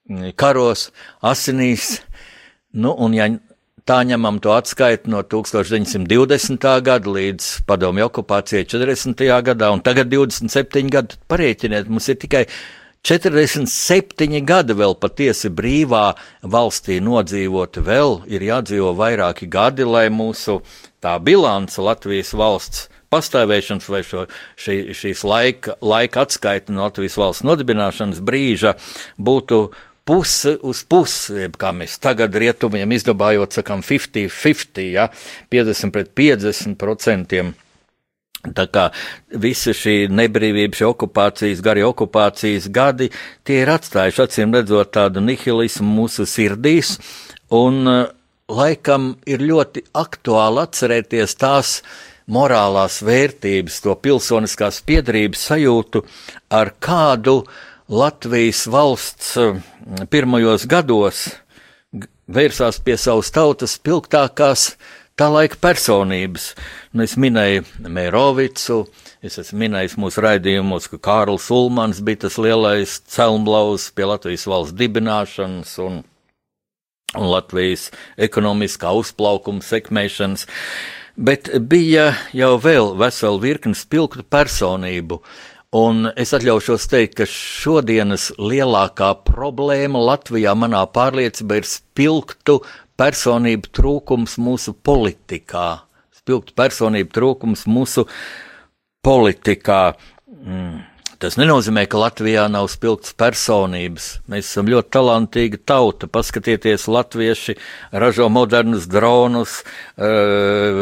mm, 0.09 0.37
karos, 0.37 0.91
asinīs, 1.21 1.97
nu 2.73 2.93
un 2.93 3.17
ja 3.17 3.27
Tā 3.83 3.97
ņemam 4.07 4.37
to 4.39 4.53
atskaitu 4.55 5.11
no 5.11 5.19
1920. 5.27 6.67
gada 6.87 7.15
līdz 7.17 7.47
padomju 7.67 8.05
okupācijai 8.07 8.63
40. 8.63 9.25
gadā, 9.43 9.73
un 9.75 9.83
tagad 9.83 10.07
27 10.07 10.87
gadi. 10.93 11.19
Parēķiniet, 11.27 11.89
mums 11.91 12.07
ir 12.07 12.15
tikai 12.21 12.45
47 13.03 14.39
gadi 14.47 14.77
vēl 14.79 14.95
patiesi 14.95 15.51
brīvā 15.51 16.05
valstī 16.47 17.01
nodzīvot, 17.03 17.81
vēl 17.83 18.21
ir 18.31 18.47
jādzīvo 18.47 18.93
vairāki 18.95 19.49
gadi, 19.51 19.83
lai 19.83 20.05
mūsu 20.07 20.61
tā 21.03 21.17
bilance 21.19 21.83
Latvijas 21.83 22.31
valsts 22.39 22.87
pastāvēšanas 23.11 23.89
vai 23.91 24.05
šo, 24.07 24.29
šī, 24.55 24.77
šīs 24.95 25.27
laika, 25.27 25.75
laika 25.83 26.23
atskaita 26.23 26.71
no 26.71 26.87
Latvijas 26.87 27.19
valsts 27.19 27.43
nodibināšanas 27.43 28.23
brīža 28.23 28.77
būtu 29.19 29.65
pusi 30.05 30.57
uz 30.63 30.83
pusi, 30.89 31.47
kā 31.59 31.71
mēs 31.75 31.97
tagad 32.03 32.35
rietumiem 32.35 32.91
izdabājot, 32.97 33.59
sakām, 33.59 33.83
50-50, 33.85 34.87
ja, 34.91 35.09
50 35.53 35.93
pret 35.95 36.11
50 36.17 36.79
procentiem. 36.79 37.53
Tā 38.43 38.65
kā 38.67 38.89
visa 39.39 39.71
šī 39.71 40.09
nebrīvība, 40.11 40.75
šī 40.75 40.89
okupācijas, 40.89 41.61
garie 41.63 41.85
okupācijas 41.87 42.67
gadi, 42.75 43.07
tie 43.47 43.61
ir 43.61 43.71
atstājuši 43.71 44.25
acīm 44.25 44.55
redzot 44.57 44.91
tādu 44.97 45.23
nihilismu 45.23 45.87
mūsu 45.87 46.27
sirdīs, 46.27 46.97
un 47.55 47.87
uh, 47.87 48.01
laikam 48.51 49.13
ir 49.23 49.45
ļoti 49.47 49.85
aktuāli 49.95 50.65
atcerēties 50.65 51.37
tās 51.39 51.77
morālās 52.27 52.99
vērtības, 53.07 53.79
to 53.85 53.95
pilsoniskās 53.95 54.81
piedrības 54.83 55.47
sajūtu, 55.47 56.03
ar 56.51 56.75
kādu 56.83 57.45
uh, 57.45 57.61
Latvijas 57.89 58.67
valsts 58.67 59.37
eh, 59.37 59.57
pirmajos 60.09 60.67
gados 60.71 61.25
vērsās 62.31 62.79
pie 62.79 62.95
savas 62.97 63.31
tautas 63.35 63.75
spilgtākās 63.75 64.73
tā 65.19 65.27
laika 65.29 65.59
personības. 65.61 66.53
Nu, 66.93 67.03
es 67.03 67.17
minēju 67.19 67.65
Mērovicu, 67.83 68.85
es 69.21 69.37
esmu 69.41 69.65
minējis 69.65 69.97
mūsu 69.99 70.23
raidījumos, 70.23 70.87
ka 70.89 71.01
Kārls 71.03 71.49
Ulmans 71.53 72.01
bija 72.05 72.23
tas 72.25 72.39
lielais 72.41 72.97
celmblaus 73.11 73.91
pie 73.91 74.07
Latvijas 74.09 74.47
valsts 74.47 74.77
dibināšanas 74.79 75.77
un, 75.83 76.01
un 77.13 77.31
Latvijas 77.35 77.89
ekonomiskā 78.15 78.95
uzplaukuma 78.95 79.61
sekmēšanas, 79.65 80.47
bet 81.19 81.51
bija 81.59 82.13
jau 82.33 82.55
vēl 82.63 82.95
vesela 82.97 83.43
virkni 83.43 83.75
spilgtu 83.77 84.23
personību. 84.23 85.19
Un 85.73 86.05
es 86.21 86.29
atļaušos 86.37 86.83
teikt, 86.91 87.15
ka 87.17 87.25
šodienas 87.25 88.27
lielākā 88.37 89.09
problēma 89.25 90.03
Latvijā, 90.05 90.53
manā 90.53 90.83
pārliecībā, 90.93 91.57
ir 91.57 91.65
spilgtu 91.65 92.59
personību 93.01 93.71
trūkums 93.73 94.37
mūsu 94.37 94.75
politikā. 94.85 95.67
Spilgtu 96.13 96.53
personību 96.61 97.17
trūkums 97.17 97.65
mūsu 97.65 98.05
politikā. 99.01 99.81
Mm. 100.43 100.83
Tas 101.23 101.37
nenozīmē, 101.39 101.85
ka 101.87 102.01
Latvijā 102.01 102.41
nav 102.51 102.65
spilgts 102.67 103.13
personības. 103.15 104.07
Mēs 104.27 104.49
esam 104.49 104.67
ļoti 104.67 104.91
talantīga 104.91 105.59
tauta. 105.71 106.09
Paskatieties, 106.11 106.89
latvieši 106.91 107.55
ražo 108.03 108.27
modernus 108.27 108.89
dronus, 108.91 109.53
eh, 109.63 110.03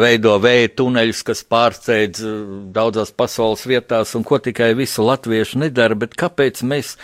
veido 0.01 0.34
vēja 0.41 0.73
tuneļus, 0.82 1.21
kas 1.30 1.45
pārsteidz 1.45 2.25
eh, 2.25 2.41
daudzās 2.73 3.13
pasaules 3.13 3.67
vietās, 3.69 4.15
un 4.17 4.25
ko 4.25 4.41
tikai 4.41 4.73
visu 4.73 5.06
latviešu 5.06 5.62
nedara. 5.62 5.93
Bet 5.93 6.17
kāpēc 6.17 6.65
mēs, 6.65 6.97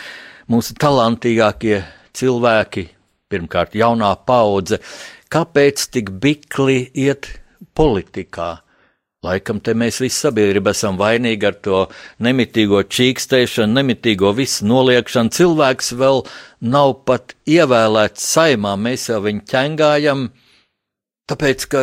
mūsu 0.49 0.73
talantīgākie 0.73 1.83
cilvēki, 2.17 2.89
pirmkārt 3.29 3.77
jaunā 3.77 4.15
paudze, 4.17 4.81
kāpēc 5.29 5.91
tik 5.93 6.09
bikli 6.09 6.87
iet 6.89 7.35
politikā? 7.77 8.55
Laikam 9.25 9.57
te 9.65 9.73
mēs 9.73 9.97
visi 9.97 10.13
sabiedrība 10.21 10.75
esam 10.75 10.97
vainīgi 10.99 11.47
ar 11.49 11.55
to 11.65 11.77
nemitīgo 12.21 12.83
čīkstēšanu, 12.85 13.73
nemitīgo 13.73 14.29
visu 14.37 14.67
noliekšanu. 14.69 15.31
Cilvēks 15.33 15.95
vēl 15.97 16.21
nav 16.61 16.93
pat 17.09 17.33
ievēlēts 17.49 18.27
saimā, 18.35 18.75
mēs 18.77 19.07
jau 19.09 19.23
viņu 19.25 19.41
ķengājam, 19.49 20.21
tāpēc, 21.33 21.65
ka 21.71 21.81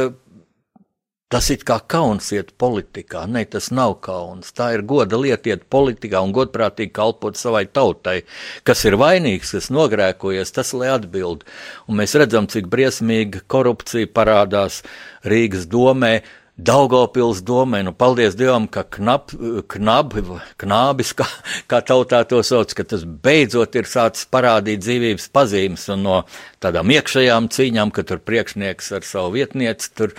tas 1.34 1.48
ir 1.50 1.64
kā 1.66 1.80
kauns 1.90 2.30
iet 2.36 2.52
politikā. 2.62 3.24
Nē, 3.26 3.42
tas 3.50 3.72
nav 3.74 3.96
kauns. 4.06 4.54
Tā 4.54 4.70
ir 4.76 4.84
goda 4.86 5.18
lieta 5.18 5.50
iet 5.50 5.66
politikā 5.74 6.22
un 6.22 6.30
godprātīgi 6.36 6.94
kalpot 6.94 7.34
savai 7.34 7.64
tautai. 7.66 8.20
Kas 8.62 8.84
ir 8.86 8.94
vainīgs, 9.00 9.56
kas 9.56 9.72
nogrēkojies, 9.74 10.54
tas 10.54 10.70
lai 10.78 10.92
atbild. 10.94 11.42
Un 11.90 11.98
mēs 11.98 12.14
redzam, 12.14 12.46
cik 12.46 12.70
briesmīga 12.70 13.42
korupcija 13.50 14.14
parādās 14.14 14.84
Rīgas 15.26 15.66
domē 15.66 16.14
Daugopils 16.54 17.40
domē, 17.42 17.80
nu 17.82 17.90
paldies 17.90 18.36
Dievam, 18.38 18.68
ka 18.70 18.84
knap, 18.86 19.32
knabi, 19.66 20.22
knābis, 20.62 21.10
kā, 21.18 21.26
kā 21.66 21.80
tautā 21.82 22.20
to 22.30 22.44
sauc, 22.46 22.70
ka 22.78 22.84
tas 22.86 23.02
beidzot 23.02 23.74
ir 23.74 23.88
sācis 23.90 24.28
parādīt 24.30 24.84
dzīvības 24.84 25.26
pazīmes. 25.34 25.88
Un 25.90 26.04
no 26.06 26.20
tādām 26.62 26.92
iekšējām 26.94 27.48
cīņām, 27.50 27.90
ka 27.90 28.04
tur 28.06 28.22
priekšnieks 28.22 28.92
ar 28.94 29.02
savu 29.02 29.34
vietnieci 29.34 29.90
tur, 29.98 30.14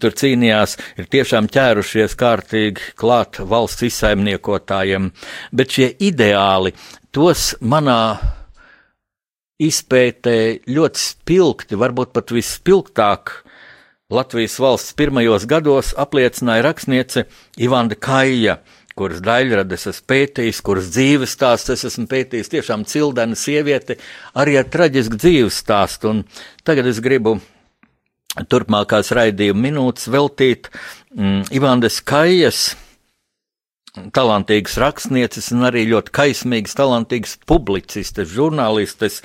tur 0.00 0.16
cīnījās, 0.16 0.78
ir 0.96 1.10
tiešām 1.12 1.50
ķērušies 1.52 2.16
kārtīgi 2.16 2.94
klāt 2.96 3.36
valsts 3.44 3.84
izsaimniekotājiem, 3.90 5.10
bet 5.52 5.76
šie 5.76 5.90
ideāli, 6.08 6.72
tos 7.12 7.50
manā 7.60 8.00
izpētē 9.60 10.38
ļoti 10.64 11.04
spilgti, 11.04 11.76
varbūt 11.76 12.16
pat 12.16 12.32
vispilgtāk, 12.32 13.36
Latvijas 14.08 14.54
valsts 14.56 14.94
pirmajos 14.96 15.42
gados 15.44 15.90
apliecināja 16.00 16.62
rakstniece 16.64 17.26
Ivanda 17.60 17.92
Kaija, 17.92 18.54
kuras 18.96 19.18
daļradas 19.20 19.84
es 19.90 19.98
pētījis, 20.08 20.62
kuras 20.64 20.88
dzīves 20.94 21.34
stāsts 21.36 21.74
es 21.74 21.84
esmu 21.90 22.06
pētījis, 22.08 22.48
tiešām 22.54 22.86
cildena 22.88 23.36
sieviete, 23.36 23.98
arī 24.32 24.56
ar 24.62 24.70
traģisku 24.72 25.20
dzīves 25.20 25.60
stāstu. 25.60 26.14
Un 26.14 26.24
tagad 26.64 26.88
es 26.88 27.02
gribu 27.04 27.36
turpmākās 28.48 29.12
raidījuma 29.12 29.66
minūtes 29.66 30.08
veltīt 30.08 30.72
mm, 31.12 31.52
Ivandes 31.60 32.00
Kaijas 32.00 32.70
talantīgas 34.16 34.80
rakstnieces 34.80 35.50
un 35.52 35.68
arī 35.68 35.84
ļoti 35.92 36.16
kaismīgas, 36.16 36.80
talantīgas 36.80 37.36
publicistes, 37.44 38.32
žurnālistes. 38.32 39.20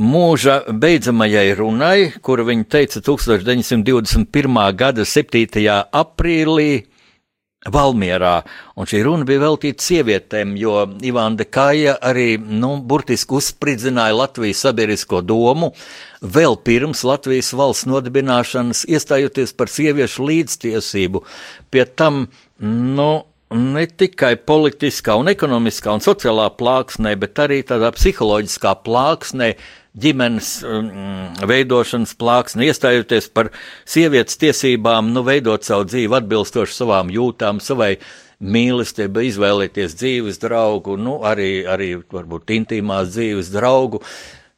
Mūža 0.00 0.62
beidzamajai 0.72 1.50
runai, 1.52 2.12
kuru 2.24 2.46
viņa 2.48 2.64
teica 2.64 3.00
1921. 3.04 4.54
gada 4.72 5.04
7. 5.04 5.66
aprīlī, 5.92 6.86
Valmierā, 7.62 8.40
un 8.74 8.88
šī 8.88 9.02
runa 9.06 9.26
bija 9.28 9.42
veltīta 9.44 9.84
sievietēm, 9.84 10.56
jo 10.58 10.80
Ivāna 11.04 11.44
Kāja 11.44 11.92
arī, 12.02 12.34
nu, 12.40 12.72
burtiski 12.80 13.36
uzspridzināja 13.36 14.16
Latvijas 14.16 14.64
sabiedrisko 14.64 15.20
domu 15.22 15.68
vēl 16.24 16.56
pirms 16.64 17.04
Latvijas 17.06 17.52
valsts 17.52 17.86
nodibināšanas, 17.86 18.86
iestājoties 18.88 19.52
par 19.54 19.70
sieviešu 19.70 20.26
līdztiesību. 20.26 21.22
Pie 21.70 21.84
tam, 21.86 22.24
nu, 22.58 23.10
ne 23.52 23.84
tikai 23.86 24.34
politiskā 24.40 25.14
un 25.20 25.30
ekonomiskā 25.30 25.94
un 25.94 26.02
sociālā 26.02 26.48
plāksnē, 26.58 27.14
bet 27.20 27.38
arī 27.44 27.60
tādā 27.68 27.92
psiholoģiskā 27.94 28.74
plāksnē, 28.82 29.52
ģimenes 29.98 30.50
um, 30.64 30.90
veidošanas 31.48 32.14
plāksni, 32.16 32.68
iestājoties 32.70 33.28
par 33.34 33.52
sievietes 33.84 34.38
tiesībām, 34.40 35.12
nu, 35.12 35.24
veidot 35.26 35.64
savu 35.66 35.86
dzīvi 35.88 36.16
atbilstoši 36.22 36.76
savām 36.78 37.12
jūtām, 37.12 37.60
savai 37.60 37.96
mīlestībai, 38.42 39.28
izvēlēties 39.28 39.96
dzīves 40.00 40.40
draugu, 40.42 40.96
nu, 40.98 41.20
arī, 41.28 41.64
arī 41.68 41.94
varbūt 42.00 42.54
intīmās 42.56 43.12
dzīves 43.12 43.52
draugu. 43.54 44.02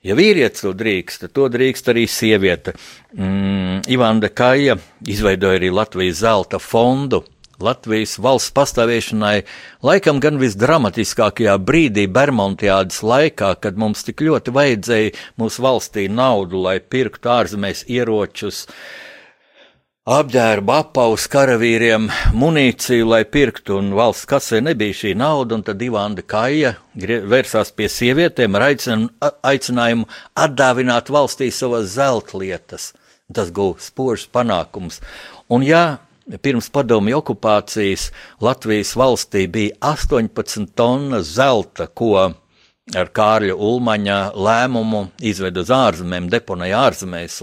Ja 0.05 0.17
vīrietis 0.17 0.61
to 0.61 0.75
drīkst, 0.77 1.25
tad 1.25 1.33
to 1.37 1.49
drīkst 1.49 1.87
arī 1.89 2.05
sieviete. 2.09 2.75
Mm, 3.17 3.85
Ivanda 3.89 4.29
Kaja 4.29 4.77
izveidoja 5.09 5.57
arī 5.57 5.71
Latvijas 5.73 6.21
zelta 6.21 6.61
fondu, 6.61 7.23
Latvijas 7.63 8.17
valsts 8.19 8.53
pastāvēšanai 8.57 9.45
laikam 9.87 10.19
gan 10.23 10.41
visdramatiskākajā 10.43 11.55
brīdī 11.63 12.09
Bermontiādas 12.11 13.03
laikā, 13.07 13.55
kad 13.63 13.79
mums 13.79 14.03
tik 14.07 14.25
ļoti 14.27 14.55
vajadzēja 14.55 15.15
mūsu 15.39 15.63
valstī 15.63 16.09
naudu, 16.11 16.59
lai 16.67 16.81
pirktu 16.81 17.31
ārzemēs 17.31 17.85
ieročus, 17.87 18.65
apģērbu 20.05 20.73
apaus 20.75 21.29
karavīriem, 21.33 22.11
munīciju, 22.37 23.07
lai 23.09 23.23
pirktu, 23.25 23.79
un 23.81 23.95
valsts 23.97 24.29
kasē 24.29 24.61
nebija 24.61 24.99
šī 24.99 25.15
nauda, 25.17 25.57
un 25.57 25.63
tad 25.65 25.81
Ivanda 25.81 26.27
Kaja 26.27 26.75
vērsās 26.99 27.71
pie 27.73 27.89
sievietēm 27.89 28.59
ar 28.59 28.67
aicinājumu 28.69 30.11
atdāvināt 30.35 31.09
valstī 31.15 31.49
savas 31.55 31.95
zeltlietas. 31.95 32.93
Tas 33.33 33.49
guva 33.55 33.81
spožs 33.81 34.27
panākums. 34.29 35.01
Un 35.49 35.65
jā, 35.65 35.97
Pirms 36.25 36.71
padomju 36.73 37.19
okupācijas 37.19 38.07
Latvijas 38.41 38.95
valstī 38.97 39.45
bija 39.53 39.75
18 39.85 40.71
tonnas 40.73 41.35
zelta, 41.37 41.85
ko 41.87 42.15
ar 42.97 43.11
Kārļa 43.17 43.57
Ulmaņa 43.57 44.17
lēmumu 44.33 45.03
izveda 45.21 45.61
uz 45.65 45.73
ārzemēm, 45.75 46.31
deponēja 46.33 46.81
ārzemēs, 46.89 47.39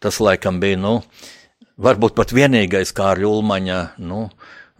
tas 0.00 0.20
laikam 0.24 0.60
bija, 0.60 0.80
nu, 0.80 0.94
varbūt 1.76 2.16
pat 2.16 2.32
vienīgais 2.36 2.92
Kārļa 2.96 3.28
Ulmaņa, 3.28 3.78
nu, 4.08 4.26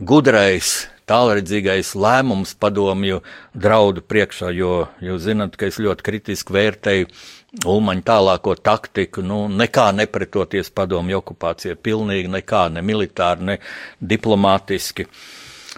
gudrais, 0.01 0.75
tālredzīgais 1.09 1.93
lēmums 2.01 2.55
padomju 2.57 3.21
draudu 3.53 4.05
priekšā, 4.09 4.53
jo 4.57 4.87
jūs 5.05 5.25
zinat, 5.29 5.57
ka 5.61 5.69
es 5.69 5.81
ļoti 5.85 6.07
kritiski 6.07 6.57
vērtēju 6.57 7.13
Ulmaņa 7.63 8.03
tālāko 8.03 8.57
taktiku, 8.59 9.23
nu, 9.23 9.45
nekā 9.47 9.87
nepretoties 9.95 10.73
padomju 10.75 11.21
okupācijai, 11.21 11.77
pilnīgi 11.79 12.33
nekā, 12.33 12.67
ne 12.75 12.83
militāri, 12.83 13.47
ne 13.47 13.57
diplomātiski. 14.03 15.07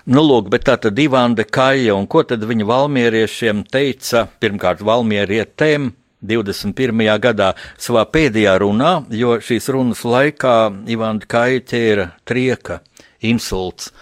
Nu, 0.06 0.22
lūk, 0.24 0.48
bet 0.52 0.64
tā 0.68 0.78
tad 0.80 0.98
Ivāna 1.02 1.44
Kaja, 1.44 1.94
un 1.98 2.08
ko 2.08 2.22
tad 2.24 2.44
viņa 2.48 2.66
valmieriešiem 2.68 3.64
teica, 3.68 4.24
pirmkārt, 4.40 4.80
valmierietēm 4.86 5.90
21. 6.26 7.02
gadā 7.20 7.52
savā 7.76 8.06
pēdējā 8.08 8.56
runā, 8.62 8.92
jo 9.12 9.36
šīs 9.42 9.68
runas 9.74 10.04
laikā 10.06 10.56
Ivāna 10.88 11.28
Kaja 11.28 11.60
ķēra 11.72 12.08
trieka, 12.24 12.80
insults. 13.20 13.92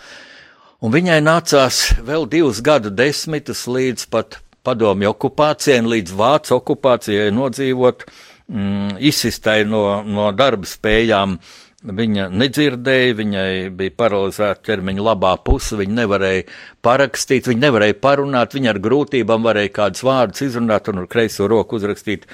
Un 0.85 0.93
viņai 0.93 1.19
nācās 1.25 1.81
vēl 2.05 2.29
divus 2.29 2.61
gadu 2.61 2.93
desmitus 2.93 3.65
līdz 3.65 4.07
pat 4.13 4.43
padomju 4.65 5.13
okupācijai 5.13 5.83
un 5.83 5.91
līdz 5.93 6.15
vācu 6.19 6.57
okupācijai 6.59 7.31
nodzīvot, 7.35 8.07
mm, 8.49 8.97
izsistai 9.11 9.63
no, 9.69 10.03
no 10.07 10.31
darba 10.37 10.69
spējām. 10.69 11.39
Viņa 11.85 12.31
nedzirdēja, 12.33 13.15
viņai 13.19 13.49
bija 13.77 13.93
paralizēta 13.93 14.63
ķermeņa 14.65 15.03
labā 15.05 15.35
puse, 15.45 15.77
viņa 15.77 15.99
nevarēja 15.99 16.47
parakstīt, 16.81 17.51
viņa 17.51 17.61
nevarēja 17.67 17.97
parunāt, 18.01 18.57
viņa 18.57 18.71
ar 18.73 18.81
grūtībām 18.87 19.45
varēja 19.45 19.73
kādus 19.77 20.05
vārdus 20.07 20.47
izrunāt 20.47 20.89
un 20.89 21.03
ar 21.03 21.11
kreiso 21.13 21.45
roku 21.51 21.77
uzrakstīt 21.77 22.25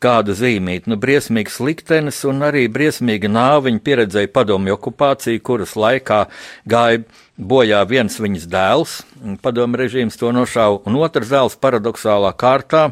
kādu 0.00 0.32
zīmīti. 0.38 0.88
Nu, 0.88 0.96
briesmīgs 1.00 1.60
liktenis 1.60 2.22
un 2.24 2.46
arī 2.48 2.64
briesmīga 2.72 3.28
nāviņa 3.28 3.84
pieredzēja 3.84 4.32
padomju 4.32 4.78
okupāciju, 4.78 5.44
kuras 5.44 5.76
laikā 5.76 6.22
gāja 6.64 7.04
bojā 7.36 7.84
viens 7.90 8.16
viņas 8.16 8.48
dēls, 8.48 8.98
padomu 9.44 9.84
režīms 9.84 10.16
to 10.16 10.32
nošāva, 10.32 10.80
un 10.88 10.96
otrs 11.04 11.28
dēls 11.28 11.60
paradoxālā 11.60 12.32
kārtā, 12.40 12.86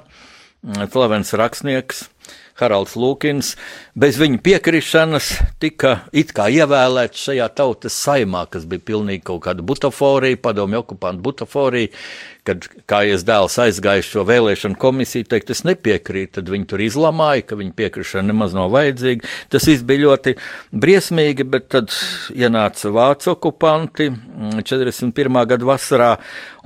slavens 0.93 1.33
rakstnieks, 1.41 2.05
Haralds 2.61 2.97
Lūkins, 3.01 3.55
bez 3.99 4.19
viņa 4.21 4.41
piekrišanas 4.45 5.31
tika 5.63 6.03
it 6.13 6.35
kā 6.37 6.49
ievēlēts 6.53 7.29
šajā 7.29 7.49
tautas 7.57 7.97
saimā, 7.97 8.45
kas 8.53 8.67
bija 8.69 8.85
pilnīgi 8.93 9.25
kaut 9.31 9.43
kāda 9.47 9.65
butaforija, 9.65 10.41
padomju 10.43 10.83
okupantu 10.83 11.25
butaforija, 11.25 11.93
kad 12.47 12.67
kājas 12.91 13.23
dēls 13.25 13.57
aizgāja 13.63 14.03
šo 14.05 14.25
vēlēšanu 14.27 14.77
komisiju, 14.83 15.29
teikt, 15.31 15.53
es 15.55 15.63
nepiekrītu, 15.65 16.35
tad 16.41 16.51
viņi 16.51 16.69
tur 16.73 16.83
izlamāja, 16.83 17.47
ka 17.47 17.59
viņa 17.61 17.75
piekrišana 17.79 18.27
nemaz 18.33 18.57
nav 18.57 18.73
vajadzīga. 18.75 19.31
Tas 19.53 19.69
viss 19.71 19.87
bija 19.87 20.09
ļoti 20.09 20.35
briesmīgi, 20.75 21.47
bet 21.49 21.71
tad 21.73 21.95
ienāca 22.35 22.91
vācu 22.93 23.33
okupanti 23.37 24.11
41. 24.59 25.41
gada 25.55 25.71
vasarā 25.71 26.13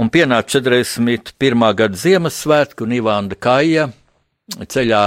un 0.01 0.11
pienāca 0.13 0.59
41. 0.59 1.69
gada 1.77 2.05
Ziemassvētku 2.07 2.89
un 2.89 2.97
Ivāna 2.97 3.37
Kaja 3.39 3.91
ceļā 4.57 5.05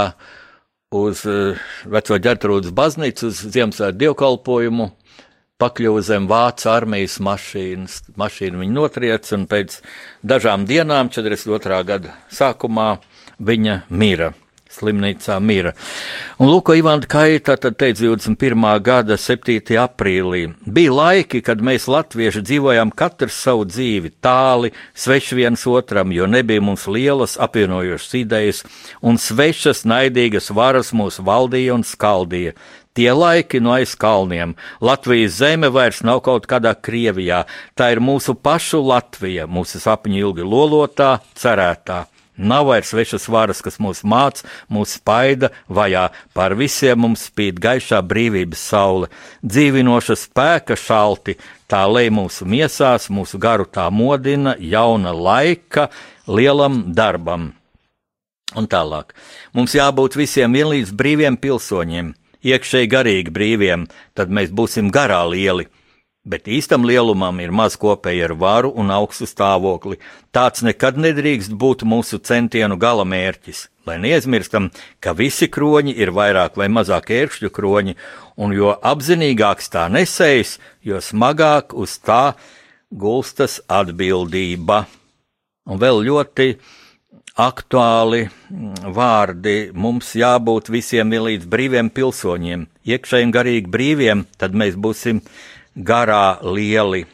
uz 0.90 1.22
uh, 1.28 1.58
veco 1.86 2.16
ģertrūdas 2.18 2.72
baznīcu, 2.74 3.28
uz 3.30 3.42
Ziemassvētku 3.54 4.00
dievkalpojumu, 4.00 4.88
pakļuva 5.62 6.02
zem 6.02 6.26
vācu 6.30 6.70
armijas 6.72 7.20
mašīnas. 7.22 8.00
Mašīnu 8.18 8.62
viņa 8.64 8.74
notriec, 8.74 9.30
un 9.36 9.46
pēc 9.50 9.78
dažām 10.26 10.66
dienām, 10.66 11.12
42. 11.14 11.82
gada 11.86 12.16
sākumā, 12.34 12.96
viņa 13.38 13.82
mira. 13.90 14.32
Slimnīcā 14.70 15.36
mira. 15.42 15.72
Un 16.38 16.50
Lūk, 16.52 16.70
Ivāna 16.78 17.08
Kaita 17.10 17.56
tad 17.58 17.74
teica 17.80 18.04
21. 18.04 18.66
gada 18.86 19.16
7. 19.18 19.58
aprīlī. 19.82 20.44
Bija 20.62 20.92
laiki, 20.94 21.40
kad 21.42 21.62
mēs 21.64 21.88
latvieši 21.90 22.44
dzīvojām 22.46 22.92
katrs 22.94 23.40
savu 23.42 23.66
dzīvi 23.66 24.12
tāli, 24.22 24.70
sveši 24.94 25.40
viens 25.40 25.66
otram, 25.66 26.14
jo 26.14 26.28
nebija 26.30 26.62
mums 26.62 26.86
lielas 26.86 27.34
apvienojošas 27.42 28.14
idejas, 28.20 28.62
un 29.02 29.18
svešas 29.18 29.82
naidīgas 29.90 30.52
varas 30.54 30.94
mūs 30.94 31.18
valdīja 31.18 31.74
un 31.74 31.86
skaldīja. 31.86 32.54
Tie 32.94 33.10
laiki 33.14 33.60
no 33.62 33.74
aiz 33.74 33.92
kalniem. 33.98 34.56
Latvijas 34.82 35.38
zeme 35.38 35.70
vairs 35.70 36.02
nav 36.06 36.24
kaut 36.26 36.46
kādā 36.50 36.74
Krievijā. 36.74 37.44
Tā 37.78 37.92
ir 37.94 38.02
mūsu 38.02 38.34
pašu 38.34 38.82
Latvija, 38.82 39.46
mūsu 39.46 39.78
sapņu 39.82 40.18
ilgi 40.24 40.46
lolotā, 40.46 41.12
cerētā. 41.38 42.04
Nav 42.40 42.70
vairs 42.70 42.88
svešas 42.88 43.28
varas, 43.28 43.60
kas 43.60 43.76
mūs 43.82 44.00
māca, 44.08 44.46
mūs 44.72 44.96
spaida, 44.96 45.50
vajā. 45.68 46.06
Pār 46.32 46.54
visiem 46.56 47.02
mums 47.04 47.26
spīd 47.28 47.60
gaišā 47.60 48.00
brīvības 48.08 48.62
saule, 48.72 49.10
dzīvinoša 49.44 50.16
spēka 50.16 50.78
šalti, 50.80 51.36
tā 51.68 51.84
lej 51.90 52.08
mūsu 52.16 52.48
miesās, 52.48 53.10
mūsu 53.12 53.40
garu 53.42 53.68
tā 53.68 53.90
modina, 53.92 54.56
jauna 54.56 55.12
laika 55.12 55.90
lielam 56.26 56.86
darbam. 56.96 57.50
Un 58.56 58.66
tālāk. 58.66 59.12
Mums 59.54 59.76
jābūt 59.76 60.16
visiem 60.18 60.56
vienlīdz 60.56 60.94
brīviem 60.96 61.36
pilsoņiem, 61.38 62.14
iekšēji 62.40 62.90
garīgi 62.90 63.36
brīviem, 63.36 63.84
tad 64.16 64.32
mēs 64.32 64.48
būsim 64.50 64.88
garā 64.90 65.20
lieli 65.28 65.68
Bet 66.28 66.50
īstam 66.52 66.84
lielumam 66.84 67.38
ir 67.40 67.48
maz 67.48 67.78
kopēja 67.80 68.26
ar 68.28 68.34
varu 68.36 68.70
un 68.76 68.90
augstu 68.92 69.24
stāvokli. 69.24 69.96
Tāds 70.36 70.60
nekad 70.60 70.98
nedrīkst 71.00 71.54
būt 71.56 71.86
mūsu 71.88 72.18
centienu 72.20 72.76
galamērķis, 72.76 73.62
lai 73.88 73.96
neaizmirstam, 74.02 74.68
ka 75.00 75.14
visi 75.16 75.48
kroņi 75.48 75.94
ir 75.96 76.12
vairāk 76.12 76.58
vai 76.60 76.68
mazāk 76.68 77.08
ērkšļu 77.16 77.50
kroņi, 77.56 77.96
un 78.36 78.52
jo 78.52 78.74
apzinīgāks 78.76 79.72
tā 79.72 79.86
nesējs, 79.88 80.58
jo 80.84 81.00
smagāk 81.00 81.72
uz 81.72 81.96
tā 82.04 82.34
gulstas 82.92 83.62
atbildība. 83.64 84.84
Un 85.72 85.80
vēl 85.80 86.02
ļoti 86.04 86.50
aktuāli 87.40 88.26
mm, 88.26 88.90
vārdi 88.92 89.56
mums 89.72 90.12
jābūt 90.18 90.68
visiem 90.68 91.12
vienlīdz 91.14 91.48
brīviem 91.48 91.88
pilsoņiem, 91.94 92.66
iekšēji 92.84 93.28
un 93.28 93.34
garīgi 93.36 93.72
brīviem, 93.72 94.24
tad 94.36 94.52
mēs 94.52 94.76
būsim 94.76 95.22
garā 95.76 96.38
lieli. 96.42 97.06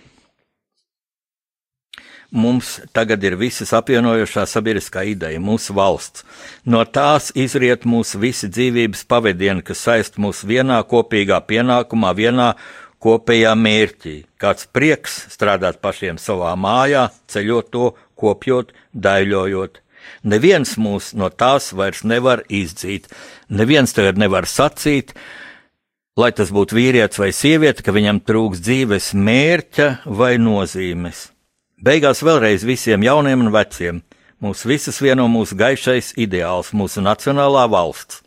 mums 2.37 2.81
tagad 2.93 3.25
ir 3.25 3.37
visas 3.41 3.73
apvienojošā 3.77 4.45
sabiedriskā 4.51 5.05
ideja, 5.13 5.41
mūsu 5.43 5.75
valsts. 5.77 6.25
No 6.65 6.85
tās 6.85 7.31
izriet 7.35 7.87
mūsu 7.89 8.21
visi 8.23 8.51
dzīvības 8.53 9.07
pavadieni, 9.09 9.65
kas 9.67 9.85
saist 9.87 10.21
mūs 10.23 10.45
vienā 10.47 10.83
kopīgā 10.89 11.41
pienākumā, 11.49 12.13
vienā 12.17 12.53
kopējā 13.03 13.55
mērķī. 13.59 14.17
Kāds 14.43 14.69
prieks 14.73 15.19
strādāt 15.33 15.81
pašiem 15.85 16.21
savā 16.21 16.53
mājā, 16.59 17.09
ceļot 17.33 17.73
to, 17.73 17.91
kopjot, 18.19 18.73
daļojot. 18.93 19.83
Neviens 20.27 20.77
mūs 20.79 21.13
no 21.19 21.29
tās 21.31 21.73
vairs 21.75 22.05
nevar 22.07 22.45
izdzīt. 22.49 23.09
Neviens 23.49 23.95
tagad 23.97 24.21
nevar 24.23 24.47
sacīt, 24.47 25.17
lai 26.17 26.33
tas 26.33 26.51
būtu 26.53 26.77
vīrietis 26.79 27.21
vai 27.21 27.31
sieviete, 27.37 27.85
ka 27.85 27.93
viņam 27.93 28.23
trūks 28.25 28.63
dzīves 28.65 29.13
mērķa 29.15 29.89
vai 30.09 30.37
nozīmes. 30.41 31.31
Beigās 31.77 32.23
vēlreiz 32.25 32.65
visiem 32.65 33.05
jauniem 33.05 33.45
un 33.45 33.53
veciem. 33.53 34.01
Mūs 34.41 34.65
visus 34.69 35.01
vieno 35.01 35.27
mūsu 35.33 35.57
gaišais 35.57 36.15
ideāls, 36.21 36.73
mūsu 36.77 37.05
nacionālā 37.05 37.67
valsts. 37.73 38.23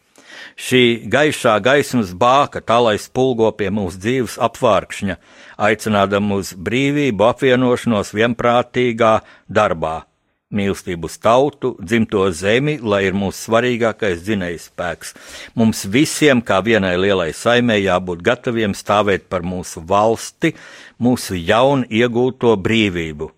Šī 0.60 1.08
gaišā 1.10 1.56
gaismas 1.64 2.12
bāka 2.14 2.62
tā 2.62 2.78
lai 2.84 2.96
spulgo 3.02 3.50
pie 3.58 3.70
mūsu 3.74 4.02
dzīves 4.02 4.38
apvārkšņa, 4.44 5.16
aicinādam 5.58 6.34
uz 6.36 6.52
brīvību, 6.54 7.26
apvienošanos 7.30 8.12
vienprātīgā 8.18 9.14
darbā, 9.48 10.09
mīlestību 10.50 11.06
uz 11.06 11.18
tautu, 11.22 11.76
dzimto 11.78 12.24
zemi, 12.34 12.80
lai 12.82 13.04
ir 13.06 13.18
mūsu 13.18 13.50
svarīgākais 13.50 14.24
dzinējs 14.26 14.70
spēks. 14.72 15.12
Mums 15.54 15.84
visiem, 15.86 16.42
kā 16.42 16.58
vienai 16.66 16.96
lielai 16.98 17.30
saimē, 17.38 17.78
jābūt 17.84 18.24
gataviem 18.26 18.74
stāvēt 18.78 19.28
par 19.30 19.46
mūsu 19.46 19.84
valsti, 19.86 20.56
mūsu 20.98 21.38
jaunu 21.38 21.86
iegūto 21.86 22.56
brīvību 22.58 23.30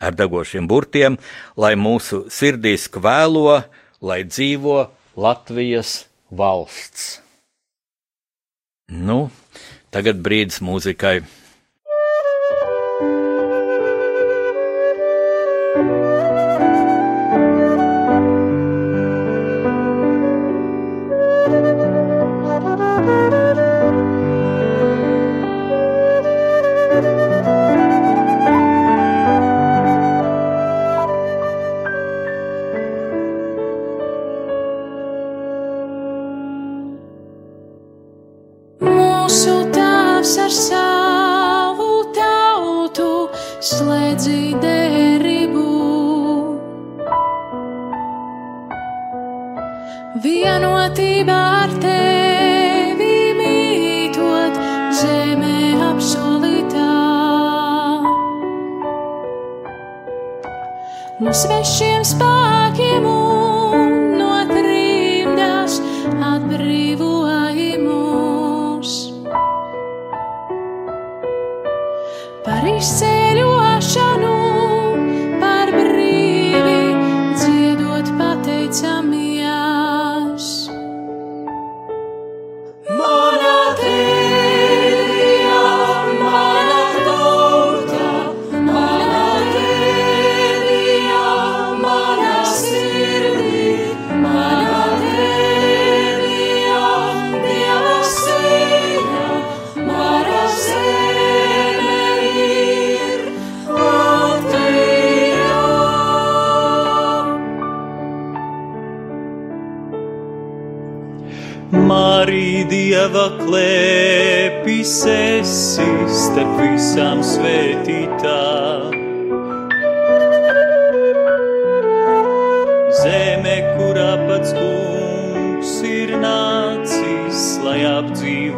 ar 0.00 0.14
degošiem 0.16 0.68
burtiem, 0.70 1.18
lai 1.60 1.74
mūsu 1.76 2.24
sirdīs 2.32 2.86
kvēlo, 2.92 3.60
lai 4.00 4.22
dzīvo 4.24 4.78
Latvijas 5.20 6.04
valsts. 6.30 7.18
Nu, 8.90 9.28
tagad 9.90 10.22
brīdis 10.22 10.62
mūzikai. 10.64 11.20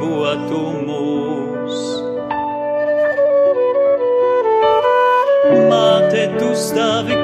Apdzīvotu 0.03 0.61
mūs. 0.86 1.82
Māte, 5.70 6.24
tu 6.38 6.50
stāvi 6.59 7.21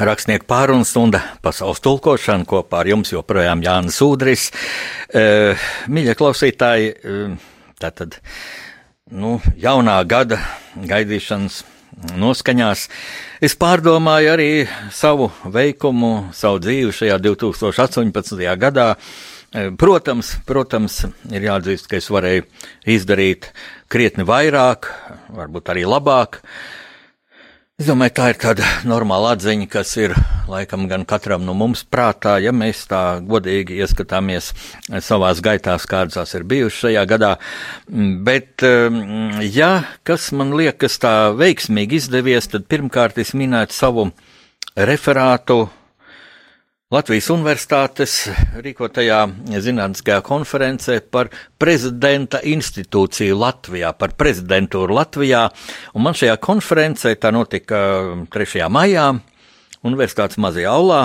rakstnieku 0.00 0.46
pārunu 0.48 0.86
stunda 0.86 1.20
pasaules 1.44 1.82
tulkošana 1.84 2.46
kopā 2.48 2.82
ar 2.82 2.90
jums 2.90 3.12
joprojām 3.12 3.62
Jānis 3.64 4.00
Udris. 4.04 4.48
Uh, 5.14 5.60
Mīļie 5.86 6.16
klausītāji, 6.18 6.90
uh, 6.94 7.36
tātad 7.82 8.18
nu, 9.14 9.38
jaunā 9.60 10.00
gada 10.08 10.40
gaidīšanas 10.74 11.62
noskaņās. 12.18 12.88
Es 13.44 13.54
pārdomāju 13.60 14.32
arī 14.34 14.50
savu 14.92 15.30
veikumu, 15.44 16.30
savu 16.34 16.62
dzīvi 16.64 16.94
šajā 16.94 17.20
2018. 17.22 18.46
gadā. 18.58 18.94
Protams, 19.78 20.32
protams, 20.48 21.04
ir 21.30 21.44
jāatzīst, 21.46 21.86
ka 21.86 22.00
es 22.00 22.10
varēju 22.10 22.42
izdarīt 22.90 23.52
krietni 23.86 24.26
vairāk, 24.26 24.88
varbūt 25.30 25.70
arī 25.70 25.84
labāk. 25.86 26.40
Uh, 26.42 26.83
Es 27.74 27.88
domāju, 27.90 28.12
tā 28.14 28.26
ir 28.30 28.36
tāda 28.38 28.66
normāla 28.86 29.32
atziņa, 29.34 29.64
kas 29.66 29.96
ir 29.98 30.12
laikam 30.46 30.84
gan 30.86 31.02
katram 31.10 31.42
no 31.42 31.56
mums 31.58 31.80
prātā, 31.82 32.36
ja 32.38 32.52
mēs 32.54 32.84
tā 32.86 33.00
godīgi 33.18 33.80
ieskatāmies 33.82 34.52
savās 35.02 35.40
gaitās, 35.42 35.82
kādas 35.90 36.36
ir 36.38 36.44
bijušas 36.46 36.84
šajā 36.84 37.02
gadā. 37.10 37.32
Bet, 38.28 38.62
um, 38.62 39.40
ja 39.42 39.72
kas 40.06 40.28
man 40.38 40.54
liekas 40.54 41.00
tā 41.02 41.16
veiksmīgi 41.34 41.98
izdevies, 41.98 42.46
tad 42.52 42.70
pirmkārt 42.70 43.18
es 43.18 43.34
minētu 43.34 43.74
savu 43.74 44.06
referātu 44.78 45.64
Latvijas 46.94 47.26
Universitātes 47.32 48.12
rīkotajā 48.62 49.16
zinātniskajā 49.64 50.20
konferencē 50.22 51.00
par 51.10 51.26
prezidenta 51.58 52.38
institūciju 52.46 53.34
Latvijā, 53.40 53.90
par 53.98 54.12
prezidentūru 54.14 54.94
Latvijā. 54.94 55.48
Un 55.98 56.06
man 56.06 56.14
šajā 56.14 56.36
konferencē 56.44 57.16
tā 57.18 57.32
notika 57.34 57.80
3. 58.30 58.68
maijā. 58.70 59.08
Universitātes 59.84 60.38
mazajā 60.40 60.70
aulā, 60.70 61.00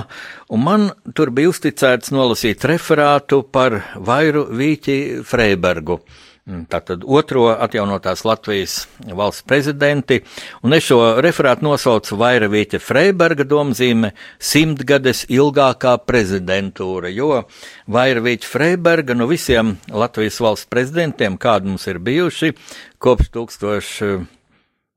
un 0.53 0.61
man 0.63 0.85
tur 1.17 1.33
bija 1.35 1.49
uzticēts 1.51 2.13
nolasīt 2.15 2.63
referātu 2.69 3.41
par 3.43 3.81
Vairu 3.97 4.45
Vīķi 4.55 4.99
Freibergu. 5.27 5.97
Uh, 5.97 6.28
tātad 6.69 7.03
otro 7.05 7.47
atjaunotās 7.53 8.23
Latvijas 8.27 8.75
valsts 9.05 9.45
prezidenti, 9.47 10.19
un 10.65 10.73
es 10.77 10.87
šo 10.89 10.99
referātu 11.23 11.67
nosaucu 11.67 12.17
Vairavīķa 12.19 12.81
Freiberga 12.83 13.45
domzīme 13.47 14.13
simtgades 14.39 15.25
ilgākā 15.29 15.95
prezidentūra, 16.07 17.11
jo 17.13 17.43
Vairavīķa 17.91 18.49
Freiberga 18.49 19.17
no 19.17 19.29
visiem 19.29 19.77
Latvijas 19.91 20.41
valsts 20.43 20.69
prezidentiem, 20.71 21.37
kādi 21.37 21.71
mums 21.71 21.87
ir 21.89 22.01
bijuši 22.03 22.53
kopš 22.99 23.33
1000. 23.37 24.27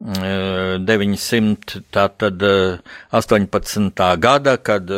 900. 0.02 1.76
Tātad 1.94 2.40
18. 3.14 4.00
gada, 4.18 4.56
kad 4.58 4.88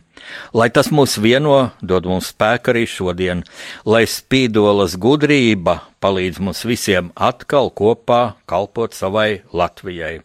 Lai 0.55 0.69
tas 0.71 0.93
mūs 0.95 1.17
vieno, 1.19 1.73
dod 1.83 2.07
mums 2.07 2.31
spēku 2.31 2.71
arī 2.71 2.85
šodien, 2.87 3.43
lai 3.83 4.05
spīdolas 4.07 4.95
gudrība 4.95 5.81
palīdz 5.99 6.39
mums 6.39 6.63
visiem 6.71 7.11
atkal 7.19 7.73
kopā 7.75 8.39
kalpot 8.47 8.95
savai 8.95 9.43
Latvijai. 9.51 10.21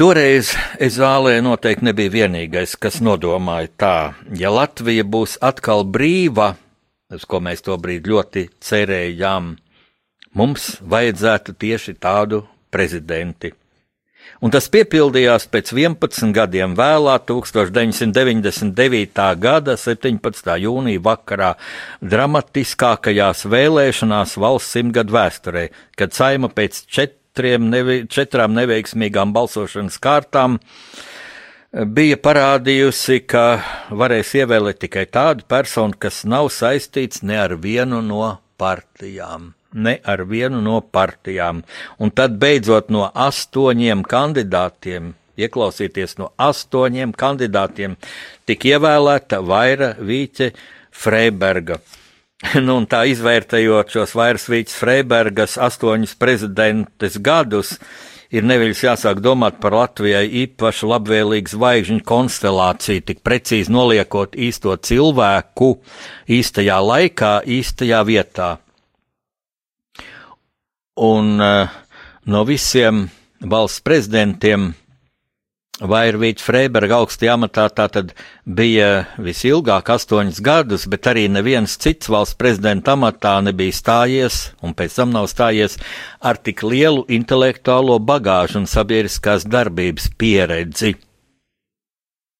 Toreiz 0.00 0.56
es 0.82 0.96
zālē 0.96 1.36
noteikti 1.44 1.84
nebija 1.86 2.10
vienīgais, 2.16 2.72
kas 2.80 3.02
nodomāja 3.04 3.68
tā, 3.78 3.96
ja 4.34 4.50
Latvija 4.50 5.04
būs 5.06 5.36
atkal 5.44 5.84
brīva, 5.84 6.54
uz 7.16 7.26
ko 7.28 7.40
mēs 7.44 7.64
to 7.64 7.76
brīdi 7.80 8.12
ļoti 8.12 8.48
cerējām. 8.64 9.54
Mums 10.34 10.74
vajadzētu 10.82 11.54
tieši 11.58 11.94
tādu 12.02 12.42
prezidenti. 12.74 13.52
Un 14.44 14.50
tas 14.52 14.66
piepildījās 14.72 15.46
pēc 15.52 15.70
11 15.76 16.32
gadiem 16.34 16.74
vēlāk, 16.76 17.26
1999. 17.28 19.24
gada 19.40 19.76
17. 19.80 20.50
jūnija 20.64 21.02
vakarā, 21.04 21.54
dramatiskākajās 22.02 23.44
vēlēšanās 23.52 24.36
valsts 24.40 24.74
simtgadu 24.76 25.16
vēsturē, 25.16 25.68
kad 25.96 26.16
saima 26.16 26.50
pēc 26.52 26.82
četriem 26.88 27.70
nevi, 27.70 28.02
četrām 28.10 28.56
neveiksmīgām 28.56 29.32
balsošanas 29.36 30.00
kārtām 30.02 30.58
uh, 30.58 30.64
bija 31.74 32.18
parādījusi, 32.22 33.20
ka 33.26 33.44
varēs 33.90 34.34
ievēlēt 34.38 34.80
tikai 34.84 35.04
tādu 35.10 35.46
personu, 35.50 35.96
kas 35.98 36.22
nav 36.28 36.50
saistīts 36.54 37.24
ne 37.26 37.38
ar 37.40 37.56
vienu 37.60 38.00
no 38.04 38.36
partijām. 38.60 39.52
Ne 39.74 39.96
ar 40.06 40.22
vienu 40.30 40.60
no 40.62 40.78
partijām. 40.80 41.64
Un 41.98 42.14
tad 42.14 42.38
beidzot 42.38 42.92
no 42.94 43.08
astoņiem 43.10 44.04
kandidātiem, 44.06 45.14
ieklausieties 45.34 46.14
no 46.20 46.30
astoņiem 46.38 47.16
kandidātiem, 47.18 47.98
tika 48.46 48.76
ievēlēta 48.76 49.42
Vaira 49.42 49.94
Vīķe 49.98 50.52
Freiberga. 50.94 51.82
Nu, 52.60 52.76
tā 52.90 53.06
izvērtējot 53.08 53.94
šos 53.94 54.12
Vairas 54.18 54.44
Vīķes 54.52 54.74
Freibergas 54.76 55.54
astoņus 55.64 56.12
prezidentes 56.20 57.14
gadus, 57.24 57.70
uh, 57.78 58.13
ir 58.34 58.46
neviļas 58.46 58.82
jāsāk 58.82 59.20
domāt 59.22 59.60
par 59.62 59.76
Latvijai 59.78 60.26
īpaši 60.44 60.88
labvēlīgu 60.90 61.54
zvaigžņu 61.54 62.04
konstelāciju, 62.08 63.04
tik 63.06 63.22
precīzi 63.26 63.72
noliekot 63.72 64.34
īsto 64.34 64.74
cilvēku 64.74 65.70
īstajā 66.34 66.78
laikā, 66.82 67.34
īstajā 67.46 68.02
vietā. 68.08 68.50
Un 71.04 71.34
uh, 71.42 71.70
no 72.30 72.44
visiem 72.46 73.06
valsts 73.42 73.82
prezidentiem 73.84 74.72
Vairvīķa 75.82 76.38
Freiberga 76.38 77.00
augstajā 77.02 77.32
amatā 77.34 77.64
tātad 77.74 78.12
bija 78.46 79.08
visilgāk 79.18 79.88
astoņus 79.90 80.38
gadus, 80.44 80.84
bet 80.86 81.08
arī 81.10 81.24
neviens 81.26 81.74
cits 81.82 82.06
valsts 82.06 82.38
prezidenta 82.38 82.94
amatā 82.94 83.40
nebija 83.42 83.74
stājies, 83.74 84.52
un 84.62 84.76
pēc 84.78 85.00
tam 85.00 85.10
nav 85.10 85.26
stājies 85.32 85.74
ar 86.22 86.38
tik 86.38 86.62
lielu 86.62 87.02
intelektuālo 87.10 87.98
bagāžu 87.98 88.60
un 88.62 88.70
sabiedriskās 88.70 89.48
darbības 89.50 90.12
pieredzi. 90.14 90.94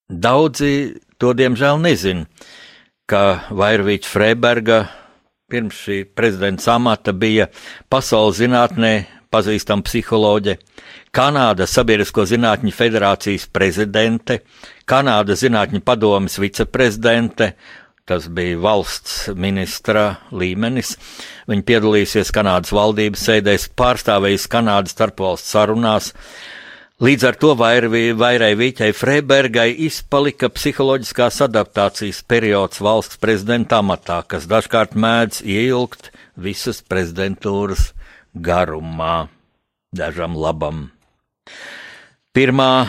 Daudzi 0.07 1.01
to 1.19 1.35
diemžēl 1.35 1.83
nezin, 1.83 2.29
ka 3.11 3.49
Vairvīķa 3.51 4.15
Freiberga 4.15 4.79
pirms 5.51 5.83
šī 5.89 6.05
prezidenta 6.07 6.77
amata 6.79 7.11
bija 7.11 7.49
pasaules 7.91 8.39
zinātnē 8.39 8.95
pazīstama 9.35 9.83
psiholoģe, 9.83 10.59
Kanādas 11.15 11.71
Sabiedrisko 11.77 12.25
zinātņu 12.27 12.73
federācijas 12.75 13.45
prezidente, 13.55 14.41
Kanādas 14.91 15.45
Zinātņu 15.45 15.79
padomes 15.87 16.41
viceprezidente, 16.43 17.53
tas 18.03 18.27
bija 18.27 18.59
valsts 18.59 19.29
ministra 19.39 20.09
līmenis. 20.35 20.97
Viņa 21.47 21.65
piedalīsies 21.71 22.35
Kanādas 22.35 22.75
valdības 22.75 23.23
sēdēs, 23.29 23.69
pārstāvējusi 23.79 24.51
Kanādas 24.57 24.97
starpvalstu 24.97 25.55
sarunās, 25.55 26.11
Līdz 27.03 27.25
ar 27.27 27.35
to 27.43 27.49
vairai 27.59 28.53
Vīķai 28.55 28.93
Freibergai 28.95 29.67
izpalika 29.83 30.47
psiholoģiskās 30.55 31.41
adaptācijas 31.43 32.21
periods 32.23 32.79
valsts 32.79 33.19
prezidenta 33.19 33.81
amatā, 33.83 34.21
kas 34.23 34.47
dažkārt 34.47 34.95
mēdz 34.95 35.43
ilgt 35.43 36.13
visas 36.39 36.85
prezidentūras 36.87 37.91
garumā, 38.47 39.27
dažam 39.91 40.39
labam. 40.39 40.85
Pirmā 42.35 42.89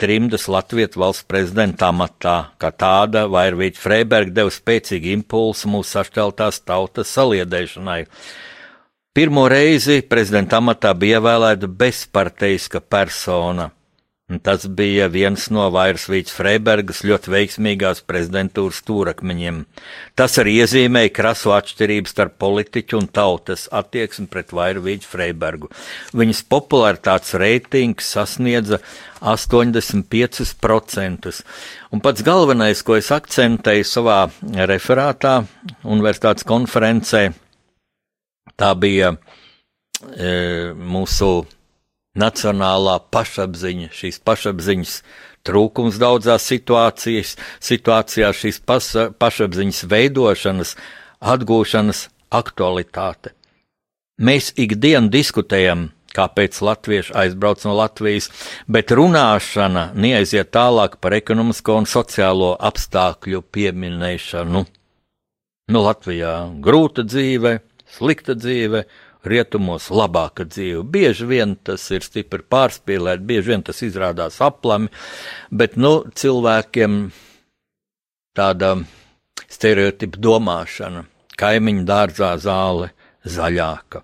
trimdas 0.00 0.46
Latvijas 0.48 0.96
valsts 0.96 1.26
prezidenta 1.28 1.90
amatā, 1.92 2.36
kā 2.60 2.70
tāda 2.72 3.26
Vairvīķa 3.32 3.80
Freiberga 3.80 4.34
deva 4.40 4.52
spēcīgu 4.52 5.14
impulsu 5.14 5.70
mūsu 5.72 5.96
sašķeltās 5.96 6.62
tautas 6.68 7.12
saliedēšanai. 7.16 8.02
Pirmo 9.16 9.46
reizi 9.48 10.02
prezidenta 10.04 10.60
amatā 10.60 10.92
bija 10.92 11.20
ievēlēta 11.20 11.70
bezparteiska 11.72 12.82
persona. 12.84 13.70
Tas 14.42 14.66
bija 14.66 15.06
viens 15.06 15.44
no 15.54 15.68
Vairsvīts 15.70 16.34
Freibergas 16.34 17.04
ļoti 17.06 17.30
veiksmīgās 17.30 18.02
prezidentūras 18.08 18.80
stūrakmeņiem. 18.82 19.60
Tas 20.18 20.34
arī 20.42 20.56
iezīmēja 20.64 21.12
krasu 21.14 21.54
atšķirību 21.54 22.10
starp 22.10 22.34
politiķu 22.42 22.98
un 22.98 23.06
tautas 23.06 23.68
attieksmi 23.70 24.26
pret 24.32 24.50
Vairvītu 24.56 25.06
Freibergu. 25.06 25.70
Viņas 26.10 26.42
popularitātes 26.50 27.38
reitings 27.38 28.10
sasniedza 28.18 28.82
85%. 29.22 31.30
Un 31.94 32.02
pats 32.02 32.26
galvenais, 32.26 32.82
ko 32.82 32.98
es 32.98 33.14
akcentēju 33.14 33.86
savā 33.86 34.26
referātā, 34.66 35.46
universitātes 35.86 36.42
konferencē, 36.46 37.30
Tā 38.56 38.72
bija 38.80 39.12
e, 39.12 40.72
mūsu 40.72 41.44
nacionālā 42.18 42.98
pašapziņa, 43.14 43.90
šīs 43.94 44.20
pašapziņas 44.26 44.98
trūkums 45.46 45.98
daudzās 46.02 46.46
situācijas, 46.50 47.36
situācijās 47.62 48.42
šīs 48.42 48.60
pasa, 48.66 49.08
pašapziņas 49.14 49.82
veidošanas, 49.90 50.76
atgūšanas 51.20 52.06
aktualitāte. 52.34 53.32
Mēs 54.16 54.54
ikdienu 54.56 55.12
diskutējam, 55.12 55.90
kāpēc 56.16 56.58
latvieši 56.64 57.12
aizbrauc 57.20 57.64
no 57.66 57.74
Latvijas, 57.76 58.30
bet 58.64 58.94
runāšana 58.96 59.90
neaiziet 59.92 60.48
tālāk 60.56 60.96
par 61.02 61.16
ekonomisko 61.18 61.76
un 61.82 61.88
sociālo 61.90 62.54
apstākļu 62.56 63.42
pieminēšanu. 63.52 64.64
Nu, 65.66 65.82
Latvijā 65.82 66.34
grūta 66.62 67.04
dzīve, 67.04 67.58
slikta 67.90 68.36
dzīve, 68.38 68.84
rietumos 69.28 69.88
labāka 69.90 70.46
dzīve. 70.48 70.82
Bieži 70.82 71.26
vien 71.28 71.54
tas 71.66 71.84
ir 71.94 72.04
stipri 72.06 72.44
pārspīlēts, 72.46 73.26
bieži 73.26 73.52
vien 73.52 73.64
tas 73.66 73.82
izrādās 73.86 74.40
aplami, 74.44 74.90
bet 75.50 75.76
nu, 75.80 76.04
cilvēkiem 76.14 76.98
tāda 78.36 78.74
stereotipa 79.50 80.20
domāšana, 80.22 81.06
kaimiņu 81.38 81.86
dārzā 81.88 82.34
zāle 82.42 82.92
zaļāka. 83.26 84.02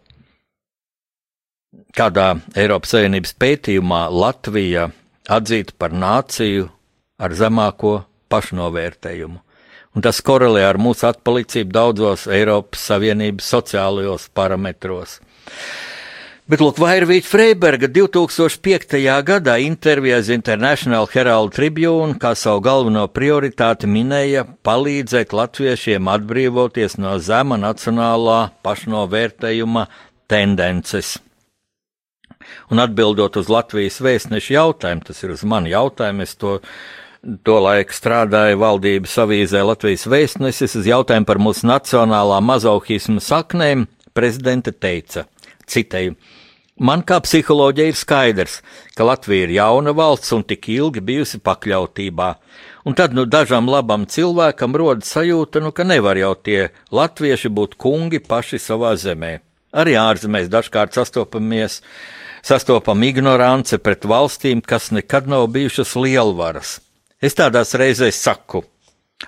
Kādā 1.97 2.27
Eiropas 2.57 2.93
Savienības 2.93 3.33
pētījumā 3.41 4.07
Latvija 4.13 4.91
atzīta 5.33 5.77
par 5.79 5.95
nāciju 5.97 6.69
ar 7.23 7.35
zemāko 7.37 8.03
pašnovērtējumu 8.33 9.41
un 9.95 10.05
tas 10.05 10.21
korelē 10.25 10.65
ar 10.71 10.81
mūsu 10.81 11.09
atpalicību 11.11 11.73
daudzos 11.75 12.27
Eiropas 12.31 12.85
Savienības 12.91 13.49
sociālajos 13.55 14.29
parametros. 14.35 15.21
Bet, 16.53 16.59
lūk, 16.59 16.81
Vairvīķa 16.83 17.29
Freiberga 17.31 17.89
2005. 17.89 18.99
gadā 19.25 19.55
intervijā 19.63 20.19
uz 20.21 20.29
International 20.35 21.07
Herald 21.13 21.55
Tribune 21.55 22.19
kā 22.21 22.33
savu 22.37 22.61
galveno 22.67 23.05
prioritāti 23.09 23.87
minēja 23.87 24.43
palīdzēt 24.67 25.33
latviešiem 25.33 26.11
atbrīvoties 26.11 26.99
no 26.99 27.15
zema 27.23 27.57
nacionālā 27.63 28.41
pašnovērtējuma 28.67 29.87
tendences. 30.29 31.21
Un 32.75 32.83
atbildot 32.83 33.39
uz 33.39 33.49
Latvijas 33.53 34.01
vēstneša 34.03 34.57
jautājumu, 34.57 35.07
tas 35.07 35.23
ir 35.23 35.33
uz 35.37 35.47
mani 35.47 35.71
jautājumu, 35.73 36.27
es 36.27 36.35
to 36.37 36.59
Tolaik 37.23 37.93
strādāja 37.95 38.57
valdības 38.59 39.13
avīzē 39.23 39.61
Latvijas 39.63 40.09
vēstnesis 40.11 40.73
uz 40.81 40.89
jautājumu 40.91 41.29
par 41.29 41.39
mūsu 41.39 41.69
nacionālā 41.71 42.41
mazauhismu 42.43 43.23
saknēm. 43.23 43.85
Prezidente 44.11 44.73
teica, 44.75 45.23
citēju, 45.71 46.17
man 46.83 47.07
kā 47.07 47.21
psiholoģija 47.23 47.93
ir 47.93 48.01
skaidrs, 48.01 48.59
ka 48.99 49.07
Latvija 49.07 49.47
ir 49.47 49.55
jauna 49.55 49.95
valsts 49.95 50.35
un 50.35 50.43
tik 50.43 50.67
ilgi 50.75 50.99
bijusi 50.99 51.39
pakļautībā. 51.47 52.29
Un 52.91 52.99
tad 52.99 53.15
nu 53.15 53.23
dažam 53.31 53.71
labam 53.71 54.03
cilvēkam 54.03 54.75
rodas 54.75 55.15
sajūta, 55.15 55.63
nu, 55.63 55.71
ka 55.71 55.87
nevar 55.87 56.19
jau 56.19 56.35
tie 56.35 56.73
latvieši 56.91 57.55
būt 57.55 57.79
kungi 57.79 58.19
paši 58.19 58.59
savā 58.59 58.97
zemē. 58.99 59.37
Arī 59.71 59.95
ārzemēs 59.95 60.51
dažkārt 60.51 60.99
sastopamies, 60.99 61.85
sastopam 62.43 63.07
ignorance 63.07 63.79
pret 63.79 64.11
valstīm, 64.11 64.59
kas 64.59 64.91
nekad 64.91 65.31
nav 65.31 65.53
bijušas 65.55 65.95
lielvaras. 65.95 66.81
Es 67.23 67.37
tādās 67.39 67.71
reizēs 67.79 68.19
saku, 68.19 68.65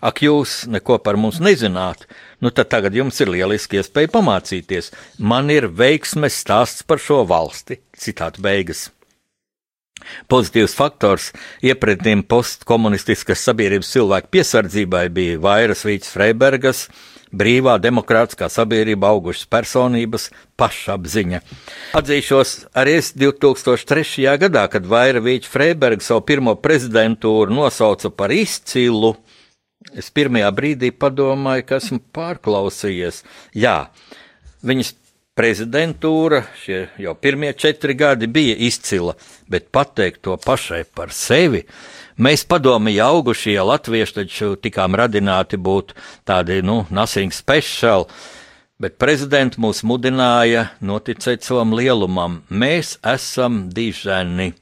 ak, 0.02 0.24
jūs 0.26 0.64
neko 0.66 0.98
par 0.98 1.14
mums 1.20 1.38
nezināt, 1.38 2.08
nu 2.42 2.50
tad 2.50 2.72
tagad 2.72 2.96
jums 2.98 3.20
ir 3.22 3.30
lieliski 3.30 3.78
iespēja 3.78 4.10
pamācīties. 4.16 4.90
Man 5.18 5.52
ir 5.54 5.68
veiksmes 5.70 6.40
stāsts 6.42 6.82
par 6.82 6.98
šo 6.98 7.22
valsti. 7.30 7.78
Citāta 7.94 8.42
beigas. 8.42 8.88
Pozitīvs 10.28 10.74
faktors 10.74 11.30
iepretim 11.64 12.24
postkomunistiskas 12.26 13.44
sabiedrības 13.46 13.92
cilvēku 13.94 14.32
piesardzībai 14.34 15.06
bija 15.14 15.38
Vairas 15.40 15.84
Vīts 15.86 16.10
Freibergas, 16.12 16.88
brīvā 17.34 17.76
demokrātiskā 17.82 18.48
sabiedrība 18.52 19.10
augušas 19.12 19.48
personības 19.50 20.30
pašapziņa. 20.60 21.42
Atzīšos 21.98 22.54
arī 22.80 22.98
es 23.00 23.12
2003. 23.18 24.26
gadā, 24.46 24.66
kad 24.72 24.86
Vaira 24.88 25.22
Vīča 25.24 25.50
Freiberga 25.52 26.04
savu 26.04 26.24
pirmo 26.28 26.56
prezidentūru 26.56 27.54
nosauca 27.54 28.10
par 28.14 28.34
izcilu. 28.34 29.14
Es 29.92 30.08
pirmajā 30.14 30.50
brīdī 30.56 30.90
padomāju, 30.96 31.66
ka 31.68 31.80
esmu 31.82 32.00
pārklausījies. 32.16 33.20
Jā, 33.52 33.90
viņas 34.64 34.94
prezidentūra, 35.34 36.44
šie 36.62 36.86
jau 37.02 37.14
pirmie 37.18 37.52
četri 37.58 37.96
gadi 37.98 38.28
bija 38.30 38.54
izcila, 38.68 39.16
bet 39.50 39.70
pateikt 39.74 40.22
to 40.26 40.36
pašai 40.38 40.84
par 40.94 41.12
sevi, 41.12 41.64
Mēs 42.14 42.44
padomju 42.46 43.00
augušie 43.02 43.56
latvieši 43.58 44.14
taču 44.20 44.52
tikām 44.54 44.94
radināti 44.94 45.58
būt 45.58 45.96
tādi, 46.22 46.60
nu, 46.62 46.84
nothing 46.94 47.34
special, 47.34 48.06
bet 48.78 49.00
prezidents 49.02 49.58
mūs 49.58 49.82
mudināja 49.82 50.68
noticēt 50.78 51.42
savam 51.42 51.74
lielumam. 51.74 52.44
Mēs 52.50 53.00
esam 53.02 53.64
diženi. 53.74 54.52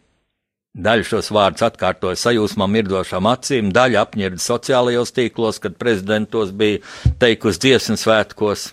Daļa 0.72 1.04
šos 1.04 1.28
vārdus 1.28 1.66
atkārtoja 1.66 2.16
sajūsmam, 2.16 2.72
mirdošām 2.72 3.28
acīm, 3.28 3.68
daļa 3.76 4.06
apņēra 4.06 4.40
sociālajos 4.40 5.12
tīklos, 5.12 5.60
kad 5.60 5.76
prezidentos 5.76 6.56
bija 6.56 6.80
teikusi 7.20 7.66
dziesmu 7.66 8.00
svētkos. 8.00 8.70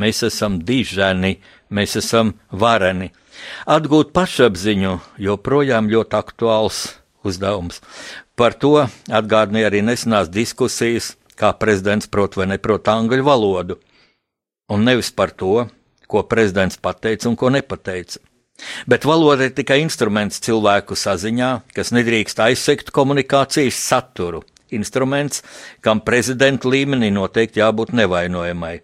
Mēs 0.00 0.24
esam 0.24 0.62
diženi, 0.64 1.36
mēs 1.68 2.00
esam 2.00 2.32
vareni. 2.48 3.12
Atgūt 3.68 4.16
pašapziņu 4.16 4.96
joprojām 5.20 5.92
ļoti 5.92 6.22
aktuāls 6.24 6.86
uzdevums. 7.26 7.80
Par 8.38 8.56
to 8.58 8.86
atgādināja 9.08 9.70
arī 9.70 9.82
nesenās 9.86 10.30
diskusijas, 10.32 11.14
kā 11.38 11.52
prezidents 11.58 12.10
prot 12.10 12.36
vai 12.38 12.46
neprot 12.50 12.88
angļu 12.88 13.26
valodu, 13.26 13.78
un 14.70 14.86
nevis 14.86 15.10
par 15.10 15.34
to, 15.34 15.66
ko 16.06 16.22
prezidents 16.30 16.78
pateica 16.78 17.28
un 17.30 17.36
ko 17.36 17.50
nepateica. 17.50 18.20
Bet 18.86 19.04
valoda 19.04 19.48
ir 19.48 19.54
tikai 19.56 19.80
instruments 19.82 20.38
cilvēku 20.44 20.94
saziņā, 20.98 21.50
kas 21.74 21.90
nedrīkst 21.94 22.42
aizsekt 22.44 22.92
komunikācijas 22.94 23.80
saturu. 23.90 24.44
Instruments, 24.74 25.42
kam 25.84 26.00
prezidenta 26.02 26.70
līmenī 26.70 27.10
noteikti 27.14 27.60
jābūt 27.60 27.92
nevainojamai, 27.94 28.78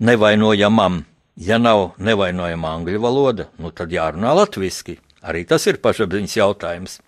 nevainojamam. 0.00 1.02
Ja 1.34 1.58
nav 1.58 1.96
nevainojama 1.98 2.76
angļu 2.78 3.00
valoda, 3.02 3.48
nu 3.58 3.72
tad 3.74 3.90
jārunā 3.90 4.36
latviešu. 4.38 5.00
Arī 5.24 5.42
tas 5.48 5.64
ir 5.66 5.80
pašapziņas 5.82 6.36
jautājums. 6.36 7.00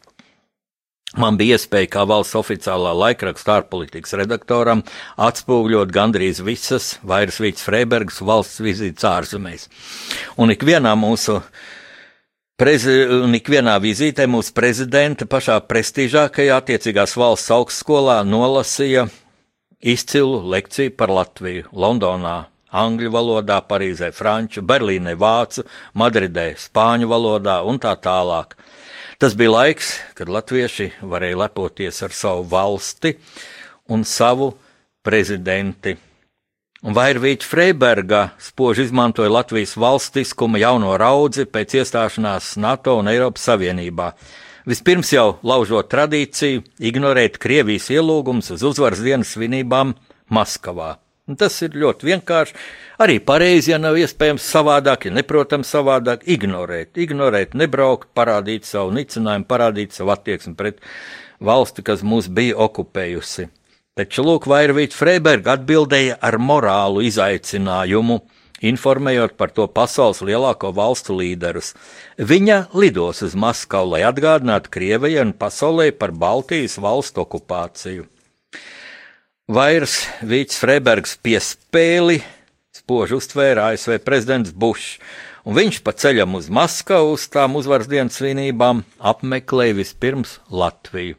Man 1.14 1.36
bija 1.38 1.54
iespēja 1.54 1.86
kā 1.92 2.02
valsts 2.08 2.34
oficiālā 2.34 2.90
laikraksta 2.98 3.60
ārpolitikas 3.60 4.16
redaktoram 4.18 4.82
atspūgļot 5.22 5.92
gandrīz 5.94 6.40
visas 6.42 6.96
Vairsvīts 7.06 7.62
Freibergas 7.62 8.18
valsts 8.26 8.58
vizītes 8.64 9.06
ārzemēs. 9.06 9.68
Un 10.42 10.50
ikvienā 10.50 10.96
mūsu 10.98 11.38
Prezi, 12.56 13.02
un 13.12 13.36
ikvienā 13.36 13.74
vizītē 13.84 14.24
mūsu 14.32 14.54
prezidenta 14.56 15.26
pašā 15.28 15.58
prestižākajā 15.68 16.54
attiecīgās 16.56 17.12
valsts 17.20 17.52
augstskolā 17.52 18.22
nolasīja 18.24 19.04
izcilu 19.84 20.40
lekciju 20.54 20.94
par 20.96 21.12
Latviju 21.12 21.68
Londonā, 21.76 22.46
angļu 22.72 23.12
valodā, 23.12 23.60
Parīzē, 23.60 24.08
franču, 24.16 24.64
Berlīnē, 24.64 25.12
vācu, 25.20 25.66
Madridē, 26.00 26.54
spāņu 26.56 27.10
valodā 27.12 27.60
un 27.68 27.76
tā 27.78 27.92
tālāk. 28.00 28.56
Tas 29.18 29.32
bija 29.36 29.50
laiks, 29.50 29.94
kad 30.12 30.28
latvieši 30.28 30.90
varēja 31.00 31.38
lepoties 31.40 32.02
ar 32.04 32.12
savu 32.12 32.42
valsti 32.50 33.14
un 33.88 34.02
savu 34.04 34.50
prezidenti. 35.00 35.94
Un 36.84 36.92
Vairvīķa 36.92 37.48
Freiberga 37.48 38.20
spoži 38.38 38.84
izmantoja 38.84 39.32
Latvijas 39.32 39.72
valstiskuma 39.80 40.60
jauno 40.60 40.92
raudzi 41.00 41.46
pēc 41.48 41.78
iestāšanās 41.80 42.52
NATO 42.60 42.98
un 43.00 43.08
Eiropas 43.08 43.48
Savienībā. 43.48 44.10
Vispirms 44.68 45.14
jau 45.14 45.38
laužot 45.46 45.88
tradīciju, 45.88 46.66
ignorēt 46.76 47.40
Krievijas 47.40 47.88
ielūgumus 47.96 48.52
uz 48.52 48.68
uzvaras 48.68 49.00
dienas 49.00 49.32
svinībām 49.32 49.96
Maskavā. 50.28 50.98
Un 51.26 51.34
tas 51.34 51.56
ir 51.66 51.74
ļoti 51.74 52.06
vienkārši. 52.06 52.54
Arī 53.02 53.16
pareizi, 53.18 53.72
ja 53.72 53.80
nav 53.82 53.96
iespējams 53.98 54.46
savādāk, 54.46 55.08
ja 55.08 55.14
neprotams 55.16 55.72
savādāk, 55.74 56.22
ignorēt, 56.22 56.94
ignorēt, 57.02 57.56
nebraukt, 57.58 58.12
parādīt 58.14 58.68
savu 58.68 58.94
nicinājumu, 58.94 59.48
parādīt 59.50 59.96
savu 59.96 60.14
attieksmi 60.14 60.54
pret 60.54 60.78
valsti, 61.42 61.82
kas 61.82 62.06
mūs 62.06 62.30
bija 62.30 62.54
okupējusi. 62.68 63.48
Taču 63.98 64.22
Lūk, 64.22 64.46
Vairvīts 64.46 64.94
Freiberga 64.94 65.56
atbildēja 65.56 66.18
ar 66.22 66.38
morālu 66.38 67.02
izaicinājumu, 67.08 68.20
informējot 68.70 69.34
par 69.40 69.50
to 69.56 69.66
pasaules 69.66 70.22
lielāko 70.22 70.70
valstu 70.76 71.16
līderus. 71.18 71.74
Viņa 72.22 72.68
lidos 72.76 73.26
uz 73.26 73.34
Maskavu, 73.34 73.96
lai 73.96 74.06
atgādinātu 74.06 74.70
Krievijai 74.78 75.26
un 75.26 75.34
pasaulē 75.34 75.90
par 75.96 76.14
Baltijas 76.14 76.78
valstu 76.78 77.26
okupāciju. 77.26 78.06
Vairs 79.46 80.08
Vīts 80.26 80.56
Freibergs 80.58 81.12
piespēli 81.22 82.16
spoži 82.74 83.14
uztvēra 83.14 83.68
ASV 83.70 84.00
prezidents 84.02 84.50
Bušs, 84.50 84.96
un 85.46 85.54
viņš 85.54 85.78
pa 85.86 85.94
ceļam 85.94 86.34
uz 86.34 86.48
Maskavu 86.50 87.12
uz 87.14 87.28
tām 87.30 87.54
uzvaras 87.54 87.86
dienas 87.86 88.18
svinībām 88.18 88.82
apmeklēja 88.98 89.76
vispirms 89.78 90.40
Latviju. 90.50 91.14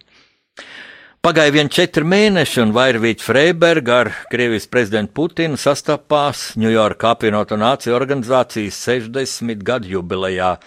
Pagāja 1.23 1.55
vien 1.55 1.71
četri 1.71 2.03
mēneši, 2.03 2.59
un 2.65 2.75
Vairvīķa 2.75 3.23
Freiberga 3.23 4.01
ar 4.01 4.11
Krievijas 4.27 4.67
prezidentu 4.67 5.15
Putinu 5.21 5.55
sastapās 5.55 6.49
Ņujorka 6.59 7.15
apvienoto 7.15 7.55
nāciju 7.55 7.95
organizācijas 7.95 8.83
60 8.91 9.63
gadu 9.63 9.95
jubilejā. 9.95 10.57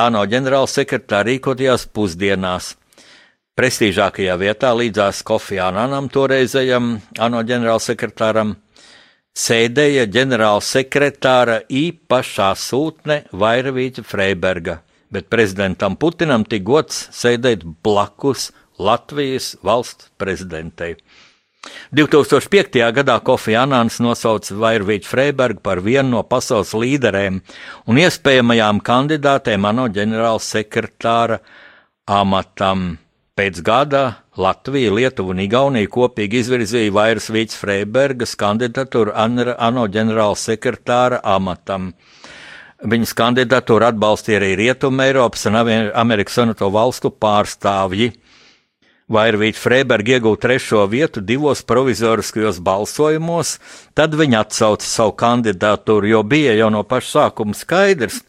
ANO 0.00 0.24
ģenerālsekretāra 0.32 1.28
rīkotajās 1.28 1.90
pusdienās 1.92 2.78
prestīžākajā 3.60 4.38
vietā 4.40 4.70
līdzās 4.72 5.18
Kofi 5.26 5.58
Ananam, 5.60 6.06
toreizējam 6.08 6.94
ANO 7.20 7.42
ģenerālsekretāram, 7.44 8.54
sēdēja 9.36 10.06
ģenerālsekretāra 10.14 11.58
īpašā 11.68 12.54
sūtne 12.56 13.18
Vairavīta 13.36 14.04
Freiberga, 14.06 14.78
bet 15.12 15.28
prezidentam 15.28 15.98
Putinam 16.00 16.46
tik 16.48 16.64
gods 16.64 17.02
sēdēt 17.12 17.66
blakus 17.84 18.48
Latvijas 18.80 19.50
valsts 19.66 20.08
prezidentei. 20.16 20.94
2005. 21.92 22.80
gadā 22.96 23.18
Kofi 23.20 23.58
Anāns 23.60 24.00
nosauca 24.00 24.56
Vairvīķu 24.56 25.10
Freibergu 25.10 25.60
par 25.60 25.84
vienu 25.84 26.14
no 26.14 26.24
pasaules 26.24 26.72
līderēm 26.72 27.42
un 27.84 28.00
iespējamajām 28.06 28.80
kandidātēm 28.88 29.68
ANO 29.68 29.90
ģenerāla 29.92 30.40
sekretāra 30.48 31.42
amatam. 32.08 32.94
Pēc 33.40 33.62
gada 33.64 34.00
Latvija, 34.36 34.90
Lietuva 34.92 35.32
un 35.32 35.38
Igaunija 35.40 35.88
kopīgi 35.88 36.42
izvirzīja 36.42 36.92
Vairas 36.92 37.30
Vīts 37.32 37.56
Freibergas 37.56 38.34
kandidatūru 38.36 39.14
ANO 39.16 39.86
ģenerāla 39.94 40.36
sekretāra 40.36 41.22
amatam. 41.24 41.86
Viņas 42.84 43.14
kandidatūru 43.16 43.88
atbalstīja 43.88 44.42
arī 44.42 44.50
Rietuma 44.60 45.08
Eiropas 45.08 45.46
un 45.48 45.56
Amerikas 45.56 46.36
Savienoto 46.36 46.68
valstu 46.74 47.14
pārstāvji. 47.16 48.10
Vairvīta 49.08 49.64
Freiberga 49.64 50.18
iegūta 50.18 50.44
trešo 50.44 50.84
vietu 50.92 51.24
divos 51.24 51.64
provizoriskajos 51.64 52.60
balsojumos, 52.60 53.56
tad 53.96 54.20
viņa 54.20 54.44
atsauca 54.44 54.84
savu 54.84 55.16
kandidatūru, 55.16 56.12
jo 56.12 56.20
bija 56.28 56.58
jau 56.60 56.68
no 56.76 56.84
paša 56.84 57.14
sākuma 57.14 57.56
skaidrs, 57.56 58.20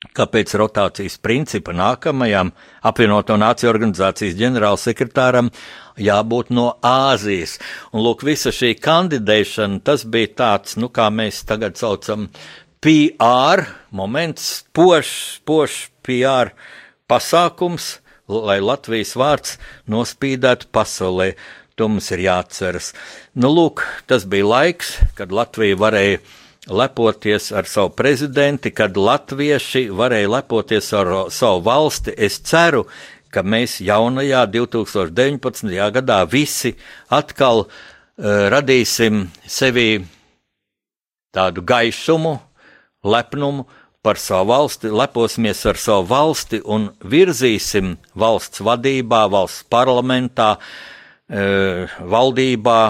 Kāpēc 0.00 0.54
rotācijas 0.56 1.18
principa 1.20 1.74
nākamajam 1.76 2.54
apvienoto 2.88 3.34
nāciju 3.36 3.68
organizācijas 3.68 4.38
ģenerālsekretāram 4.38 5.50
jābūt 6.00 6.48
no 6.56 6.70
Āzijas? 6.80 7.58
Un 7.92 8.06
lūk, 8.06 8.24
visa 8.24 8.48
šī 8.48 8.72
kandidēšana, 8.80 9.82
tas 9.84 10.06
bija 10.08 10.32
tāds, 10.40 10.78
nu, 10.80 10.88
kā 10.88 11.10
mēs 11.12 11.42
tagad 11.44 11.76
saucam, 11.76 12.30
PR 12.80 13.66
moments, 13.92 14.64
pošs, 14.72 15.42
pošs 15.44 15.90
PR 16.00 16.54
pasākums, 17.04 17.98
lai 18.24 18.56
Latvijas 18.64 19.12
vārds 19.20 19.58
nospīdētu 19.84 20.72
pasaulē. 20.72 21.34
To 21.76 21.92
mums 21.92 22.08
ir 22.16 22.24
jāatceras. 22.24 22.94
Nu, 23.36 23.52
lūk, 23.52 23.84
tas 24.08 24.24
bija 24.24 24.48
laiks, 24.48 24.96
kad 25.16 25.32
Latvija 25.32 25.76
varēja 25.80 26.24
lepoties 26.68 27.52
ar 27.52 27.64
savu 27.64 27.94
prezidenti, 27.96 28.70
kad 28.70 28.96
latvieši 28.96 29.88
varēja 29.90 30.28
lepoties 30.28 30.92
ar 30.92 31.12
savu 31.32 31.62
valsti. 31.64 32.14
Es 32.16 32.40
ceru, 32.44 32.84
ka 33.32 33.42
mēs 33.42 33.78
jaunajā 33.80 34.44
2019. 34.50 35.70
gadā 35.94 36.20
visi 36.28 36.74
atkal 37.08 37.64
uh, 37.64 37.72
radīsim 38.52 39.28
sevī 39.46 40.02
tādu 41.34 41.62
gaišumu, 41.62 42.36
lepnumu 43.06 43.66
par 44.02 44.18
savu 44.18 44.50
valsti, 44.50 44.90
leposimies 44.90 45.64
ar 45.68 45.78
savu 45.78 46.08
valsti 46.10 46.60
un 46.64 46.90
virzīsim 47.04 47.94
valsts 48.18 48.60
vadībā, 48.64 49.26
valsts 49.30 49.64
parlamentā, 49.70 50.56
uh, 50.58 52.00
valdībā, 52.00 52.80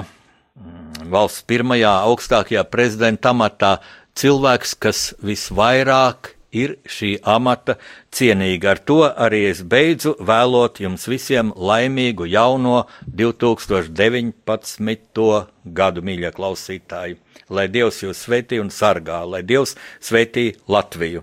valsts 1.11 1.45
pirmajā 1.49 1.93
augstākajā 2.09 2.65
prezidenta 2.71 3.33
amatā 3.35 3.79
cilvēks, 4.19 4.75
kas 4.81 5.15
visvairāk 5.25 6.35
ir 6.53 6.77
šī 6.91 7.19
amata 7.27 7.77
cienīga. 8.15 8.71
Ar 8.75 8.79
to 8.79 9.05
arī 9.09 9.51
es 9.51 9.63
beidzu 9.63 10.15
vēlot 10.19 10.81
jums 10.83 11.09
visiem 11.11 11.53
laimīgu 11.57 12.27
jauno 12.31 12.87
2019. 13.07 15.47
gadu, 15.65 16.03
mīļie 16.03 16.31
klausītāji. 16.37 17.17
Lai 17.51 17.69
Dievs 17.69 18.03
jūs 18.05 18.19
svētī 18.27 18.61
un 18.63 18.71
sargā, 18.71 19.25
lai 19.27 19.43
Dievs 19.43 19.77
svētī 20.03 20.57
Latviju! 20.69 21.23